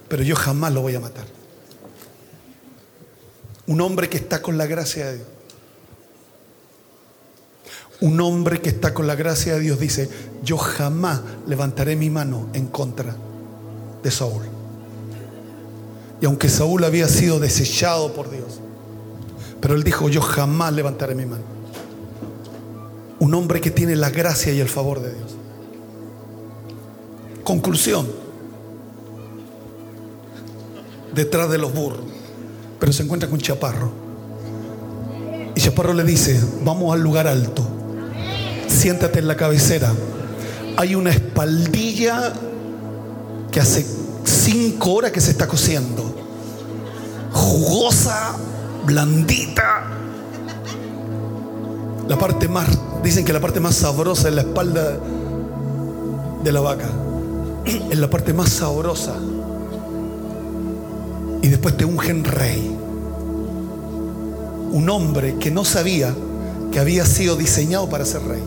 Pero 0.08 0.24
yo 0.24 0.38
jamás 0.38 0.72
lo 0.72 0.80
voy 0.80 0.95
a 0.95 1.02
matar. 1.02 1.26
Un 3.68 3.82
hombre 3.82 4.08
que 4.08 4.16
está 4.16 4.41
con 4.41 4.58
la 4.58 4.66
gracia 4.66 5.08
de 5.08 5.16
Dios. 5.18 5.28
Un 8.02 8.22
hombre 8.22 8.62
que 8.62 8.70
está 8.70 8.93
con 8.93 9.08
la 9.08 9.16
gracia 9.16 9.56
de 9.56 9.60
Dios 9.60 9.80
dice, 9.80 10.10
yo 10.43 10.58
jamás 10.58 11.22
levantaré 11.47 11.95
mi 11.95 12.10
mano 12.10 12.47
en 12.54 12.68
contra 12.68 13.16
de 14.02 14.12
Saúl. 14.12 14.43
Y 16.22 16.26
aunque 16.26 16.50
Saúl 16.50 16.84
había 16.84 17.08
sido 17.08 17.39
desechado 17.39 18.14
por 18.14 18.30
Dios, 18.30 18.62
pero 19.62 19.76
él 19.76 19.84
dijo, 19.84 20.08
yo 20.10 20.22
jamás 20.22 20.74
levantaré 20.74 21.16
mi 21.16 21.26
mano. 21.26 21.43
Un 23.20 23.34
hombre 23.34 23.60
que 23.60 23.72
tiene 23.72 23.97
la 23.97 24.10
gracia 24.10 24.54
y 24.54 24.62
el 24.62 24.70
favor 24.70 25.02
de 25.02 25.14
Dios. 25.14 25.36
Conclusión. 27.43 28.08
Detrás 31.14 31.50
de 31.50 31.58
los 31.58 31.74
burros. 31.74 32.06
Pero 32.80 32.93
se 32.93 33.04
encuentra 33.04 33.30
con 33.30 33.39
Chaparro. 33.39 33.91
Y 35.54 35.60
Chaparro 35.60 35.93
le 35.93 36.06
dice, 36.06 36.41
vamos 36.64 36.93
al 36.93 37.02
lugar 37.02 37.28
alto. 37.28 37.78
Siéntate 38.70 39.20
en 39.20 39.28
la 39.28 39.36
cabecera. 39.36 39.91
Hay 40.78 40.95
una 40.95 41.09
espaldilla 41.09 42.32
que 43.51 43.59
hace 43.59 43.86
cinco 44.24 44.93
horas 44.93 45.11
que 45.11 45.20
se 45.20 45.32
está 45.32 45.47
cociendo. 45.47 46.15
Jugosa, 47.34 48.36
blandita. 48.86 49.84
La 52.07 52.17
parte 52.17 52.47
más, 52.47 52.67
dicen 53.03 53.26
que 53.26 53.34
la 53.34 53.39
parte 53.39 53.59
más 53.59 53.76
sabrosa 53.76 54.30
es 54.30 54.36
la 54.36 54.41
espalda 54.41 54.97
de 56.43 56.51
la 56.51 56.61
vaca. 56.61 56.89
Es 57.89 57.97
la 57.99 58.09
parte 58.09 58.34
más 58.34 58.49
sabrosa. 58.49 59.15
Y 61.41 61.47
después 61.47 61.76
te 61.76 61.86
ungen 61.86 62.24
rey. 62.24 62.76
Un 64.72 64.89
hombre 64.89 65.36
que 65.39 65.51
no 65.51 65.65
sabía 65.65 66.13
que 66.72 66.80
había 66.80 67.05
sido 67.05 67.36
diseñado 67.36 67.89
para 67.89 68.05
ser 68.05 68.22
rey. 68.24 68.43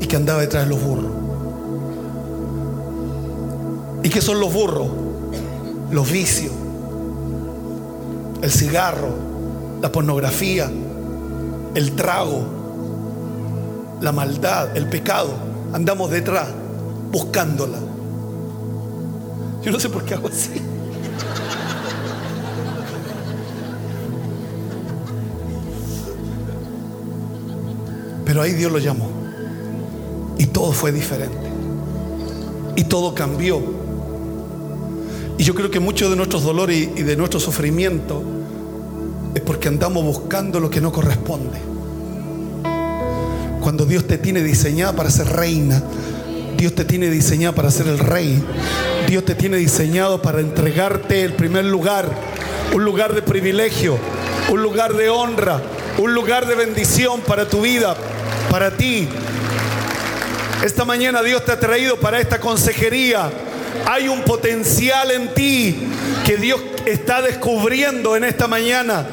Y 0.00 0.06
que 0.06 0.16
andaba 0.16 0.40
detrás 0.40 0.64
de 0.64 0.70
los 0.70 0.82
burros. 0.82 1.12
¿Y 4.02 4.08
qué 4.10 4.20
son 4.20 4.40
los 4.40 4.52
burros? 4.52 4.88
Los 5.90 6.10
vicios 6.10 6.52
el 8.42 8.50
cigarro, 8.50 9.14
la 9.80 9.90
pornografía, 9.90 10.70
el 11.74 11.92
trago, 11.92 12.44
la 14.00 14.12
maldad, 14.12 14.76
el 14.76 14.88
pecado. 14.88 15.30
Andamos 15.72 16.10
detrás 16.10 16.48
buscándola. 17.10 17.78
Yo 19.62 19.72
no 19.72 19.80
sé 19.80 19.88
por 19.88 20.04
qué 20.04 20.14
hago 20.14 20.28
así. 20.28 20.62
Pero 28.24 28.42
ahí 28.42 28.52
Dios 28.52 28.70
lo 28.70 28.78
llamó. 28.78 29.08
Y 30.38 30.46
todo 30.46 30.72
fue 30.72 30.92
diferente. 30.92 31.36
Y 32.76 32.84
todo 32.84 33.14
cambió. 33.14 33.60
Y 35.36 35.44
yo 35.44 35.54
creo 35.54 35.70
que 35.70 35.80
muchos 35.80 36.10
de 36.10 36.16
nuestros 36.16 36.42
dolores 36.42 36.88
y 36.96 37.02
de 37.02 37.16
nuestro 37.16 37.38
sufrimiento 37.38 38.22
es 39.34 39.42
porque 39.42 39.68
andamos 39.68 40.04
buscando 40.04 40.58
lo 40.58 40.70
que 40.70 40.80
no 40.80 40.92
corresponde. 40.92 41.58
Cuando 43.60 43.84
Dios 43.84 44.06
te 44.06 44.18
tiene 44.18 44.42
diseñada 44.42 44.94
para 44.94 45.10
ser 45.10 45.28
reina, 45.28 45.82
Dios 46.56 46.74
te 46.74 46.84
tiene 46.84 47.08
diseñada 47.08 47.54
para 47.54 47.70
ser 47.70 47.86
el 47.86 47.98
rey, 47.98 48.42
Dios 49.06 49.24
te 49.24 49.36
tiene 49.36 49.58
diseñado 49.58 50.20
para 50.20 50.40
entregarte 50.40 51.22
el 51.22 51.34
primer 51.34 51.64
lugar, 51.64 52.10
un 52.74 52.84
lugar 52.84 53.14
de 53.14 53.22
privilegio, 53.22 53.96
un 54.50 54.62
lugar 54.62 54.94
de 54.94 55.08
honra, 55.08 55.62
un 55.98 56.14
lugar 56.14 56.46
de 56.46 56.56
bendición 56.56 57.20
para 57.20 57.48
tu 57.48 57.60
vida, 57.60 57.96
para 58.50 58.76
ti. 58.76 59.08
Esta 60.64 60.84
mañana 60.84 61.22
Dios 61.22 61.44
te 61.44 61.52
ha 61.52 61.60
traído 61.60 61.98
para 61.98 62.20
esta 62.20 62.40
consejería 62.40 63.30
hay 63.86 64.08
un 64.08 64.22
potencial 64.22 65.10
en 65.10 65.34
ti 65.34 65.76
que 66.24 66.36
Dios 66.36 66.60
está 66.86 67.22
descubriendo 67.22 68.16
en 68.16 68.24
esta 68.24 68.46
mañana. 68.46 69.06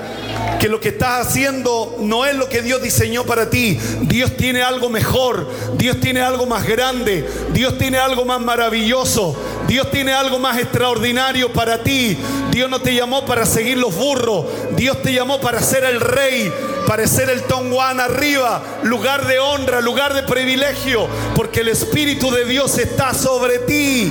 Que 0.60 0.70
lo 0.70 0.80
que 0.80 0.89
estás 0.89 1.28
haciendo 1.28 1.98
no 2.00 2.26
es 2.26 2.36
lo 2.36 2.50
que 2.50 2.62
Dios 2.62 2.82
diseñó 2.82 3.24
para 3.24 3.50
ti. 3.50 3.78
Dios 4.02 4.36
tiene 4.36 4.64
algo 4.64 4.89
mejor. 4.89 5.50
Dios 5.78 6.00
tiene 6.00 6.22
algo 6.22 6.46
más 6.46 6.66
grande. 6.66 7.28
Dios 7.54 7.78
tiene 7.78 7.98
algo 7.98 8.26
más 8.26 8.41
maravilloso. 8.41 9.36
Dios 9.68 9.89
tiene 9.91 10.14
algo 10.14 10.39
más 10.39 10.58
extraordinario 10.58 11.52
para 11.54 11.84
ti. 11.84 12.18
Dios 12.52 12.70
no 12.70 12.80
te 12.80 12.93
llamó 12.93 13.26
para 13.26 13.46
seguir 13.46 13.78
los 13.78 13.96
burros. 13.96 14.46
Dios 14.76 15.02
te 15.02 15.14
llamó 15.14 15.39
para 15.39 15.62
ser 15.62 15.84
el 15.84 16.00
rey, 16.00 16.52
para 16.96 17.10
ser 17.10 17.30
el 17.30 17.43
Tonguán 17.43 18.00
arriba, 18.00 18.64
lugar 18.84 19.28
de 19.28 19.38
honra, 19.38 19.82
lugar 19.82 20.14
de 20.14 20.24
privilegio, 20.24 21.10
porque 21.36 21.60
el 21.60 21.68
Espíritu 21.68 22.32
de 22.32 22.46
Dios 22.46 22.78
está 22.78 23.14
sobre 23.14 23.60
ti. 23.60 24.10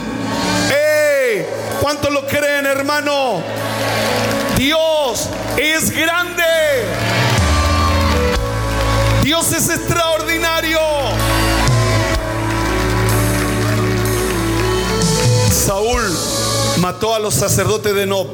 ¡Eh! 0.70 1.48
¿Cuántos 1.80 2.12
lo 2.12 2.26
creen, 2.26 2.66
hermano? 2.66 3.40
Dios 4.58 5.30
es 5.56 5.92
grande. 5.92 6.42
Dios 9.22 9.50
es 9.50 9.70
extraordinario. 9.70 10.78
Saúl 15.50 16.02
mató 16.80 17.14
a 17.14 17.18
los 17.18 17.32
sacerdotes 17.32 17.94
de 17.94 18.04
Nob. 18.04 18.26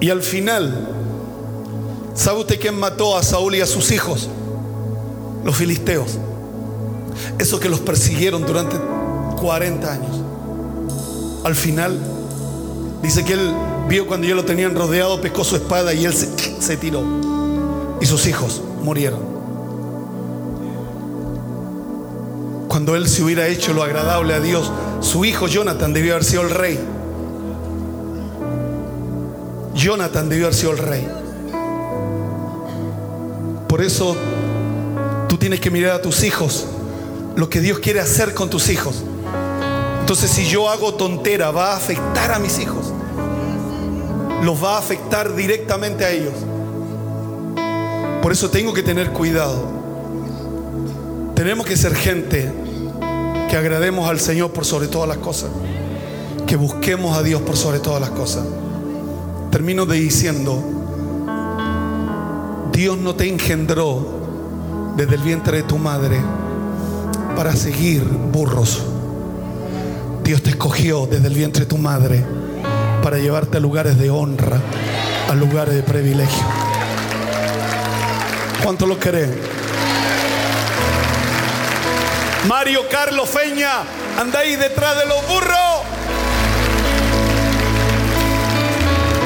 Y 0.00 0.10
al 0.10 0.20
final, 0.20 1.01
¿sabe 2.14 2.40
usted 2.40 2.60
quién 2.60 2.78
mató 2.78 3.16
a 3.16 3.22
Saúl 3.22 3.54
y 3.54 3.60
a 3.60 3.66
sus 3.66 3.90
hijos? 3.90 4.28
Los 5.44 5.56
filisteos. 5.56 6.18
Esos 7.38 7.60
que 7.60 7.68
los 7.68 7.80
persiguieron 7.80 8.46
durante 8.46 8.76
40 9.40 9.92
años. 9.92 10.22
Al 11.44 11.54
final, 11.54 11.98
dice 13.02 13.24
que 13.24 13.32
él 13.32 13.52
vio 13.88 14.06
cuando 14.06 14.26
ya 14.26 14.34
lo 14.34 14.44
tenían 14.44 14.74
rodeado, 14.74 15.20
pescó 15.20 15.44
su 15.44 15.56
espada 15.56 15.92
y 15.92 16.04
él 16.04 16.14
se, 16.60 16.76
tiró. 16.76 17.02
Y 18.00 18.06
sus 18.06 18.26
hijos 18.26 18.62
murieron. 18.82 19.20
Cuando 22.68 22.96
él 22.96 23.08
se 23.08 23.22
hubiera 23.22 23.48
hecho 23.48 23.74
lo 23.74 23.82
agradable 23.82 24.34
a 24.34 24.40
Dios, 24.40 24.70
su 25.00 25.24
hijo 25.24 25.46
Jonathan 25.46 25.92
debió 25.92 26.12
haber 26.14 26.24
sido 26.24 26.42
el 26.42 26.50
rey. 26.50 26.80
Jonathan 29.74 30.28
debió 30.28 30.46
haber 30.46 30.56
sido 30.56 30.72
el 30.72 30.78
rey. 30.78 31.08
Por 33.72 33.80
eso 33.80 34.14
tú 35.30 35.38
tienes 35.38 35.58
que 35.58 35.70
mirar 35.70 35.92
a 35.92 36.02
tus 36.02 36.24
hijos, 36.24 36.66
lo 37.36 37.48
que 37.48 37.62
Dios 37.62 37.78
quiere 37.78 38.00
hacer 38.00 38.34
con 38.34 38.50
tus 38.50 38.68
hijos. 38.68 38.96
Entonces 39.98 40.30
si 40.30 40.44
yo 40.44 40.68
hago 40.68 40.92
tontera, 40.92 41.50
va 41.52 41.72
a 41.72 41.76
afectar 41.78 42.32
a 42.32 42.38
mis 42.38 42.58
hijos. 42.58 42.92
Los 44.42 44.62
va 44.62 44.74
a 44.74 44.78
afectar 44.78 45.34
directamente 45.34 46.04
a 46.04 46.10
ellos. 46.10 46.34
Por 48.20 48.30
eso 48.30 48.50
tengo 48.50 48.74
que 48.74 48.82
tener 48.82 49.10
cuidado. 49.12 49.66
Tenemos 51.34 51.64
que 51.64 51.78
ser 51.78 51.94
gente 51.94 52.52
que 53.48 53.56
agrademos 53.56 54.06
al 54.06 54.20
Señor 54.20 54.52
por 54.52 54.66
sobre 54.66 54.86
todas 54.86 55.08
las 55.08 55.16
cosas. 55.16 55.48
Que 56.46 56.56
busquemos 56.56 57.16
a 57.16 57.22
Dios 57.22 57.40
por 57.40 57.56
sobre 57.56 57.78
todas 57.78 58.02
las 58.02 58.10
cosas. 58.10 58.44
Termino 59.50 59.86
de 59.86 59.98
diciendo, 59.98 60.81
Dios 62.72 62.96
no 62.96 63.14
te 63.14 63.28
engendró 63.28 64.94
desde 64.96 65.14
el 65.14 65.20
vientre 65.20 65.58
de 65.58 65.62
tu 65.64 65.76
madre 65.76 66.20
para 67.36 67.54
seguir 67.54 68.02
burros. 68.02 68.82
Dios 70.24 70.42
te 70.42 70.50
escogió 70.50 71.06
desde 71.06 71.28
el 71.28 71.34
vientre 71.34 71.60
de 71.60 71.66
tu 71.66 71.76
madre 71.76 72.24
para 73.02 73.18
llevarte 73.18 73.58
a 73.58 73.60
lugares 73.60 73.98
de 73.98 74.08
honra, 74.08 74.58
a 75.28 75.34
lugares 75.34 75.74
de 75.74 75.82
privilegio. 75.82 76.44
¿Cuánto 78.62 78.86
lo 78.86 78.98
creen? 78.98 79.34
Mario 82.48 82.88
Carlos 82.90 83.28
Feña, 83.28 83.82
andáis 84.18 84.58
detrás 84.58 84.96
de 84.96 85.06
los 85.06 85.28
burros. 85.28 85.58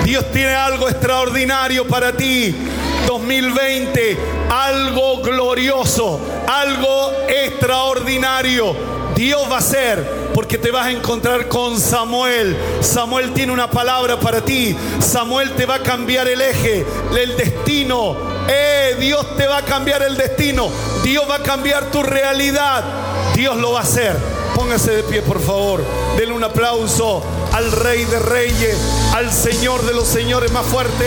Dios 0.05 0.25
tiene 0.33 0.55
algo 0.55 0.89
extraordinario 0.89 1.87
para 1.87 2.13
ti. 2.13 2.55
2020, 3.07 4.19
algo 4.51 5.23
glorioso, 5.23 6.21
algo 6.47 7.13
extraordinario. 7.29 8.75
Dios 9.15 9.51
va 9.51 9.57
a 9.57 9.59
hacer 9.61 10.31
porque 10.35 10.59
te 10.59 10.71
vas 10.71 10.87
a 10.87 10.91
encontrar 10.91 11.49
con 11.49 11.81
Samuel. 11.81 12.55
Samuel 12.83 13.33
tiene 13.33 13.53
una 13.53 13.71
palabra 13.71 14.21
para 14.21 14.43
ti. 14.43 14.77
Samuel 15.01 15.53
te 15.53 15.65
va 15.65 15.77
a 15.77 15.83
cambiar 15.83 16.29
el 16.29 16.43
eje, 16.43 16.85
el 17.19 17.35
destino. 17.37 18.15
Eh, 18.47 18.97
Dios 19.01 19.37
te 19.37 19.47
va 19.47 19.59
a 19.59 19.63
cambiar 19.63 20.03
el 20.03 20.17
destino. 20.17 20.69
Dios 21.03 21.25
va 21.29 21.37
a 21.37 21.43
cambiar 21.43 21.91
tu 21.91 22.03
realidad. 22.03 22.85
Dios 23.35 23.57
lo 23.57 23.73
va 23.73 23.81
a 23.81 23.83
hacer. 23.85 24.15
Póngase 24.55 24.97
de 24.97 25.03
pie, 25.05 25.23
por 25.23 25.41
favor. 25.41 25.83
Denle 26.19 26.35
un 26.35 26.45
aplauso 26.45 27.23
al 27.53 27.73
Rey 27.73 28.05
de 28.05 28.19
Reyes, 28.19 28.77
al 29.15 29.33
Señor 29.33 29.83
de 29.87 29.95
los 29.95 30.07
Señores 30.07 30.53
más 30.53 30.67
fuerte. 30.67 31.07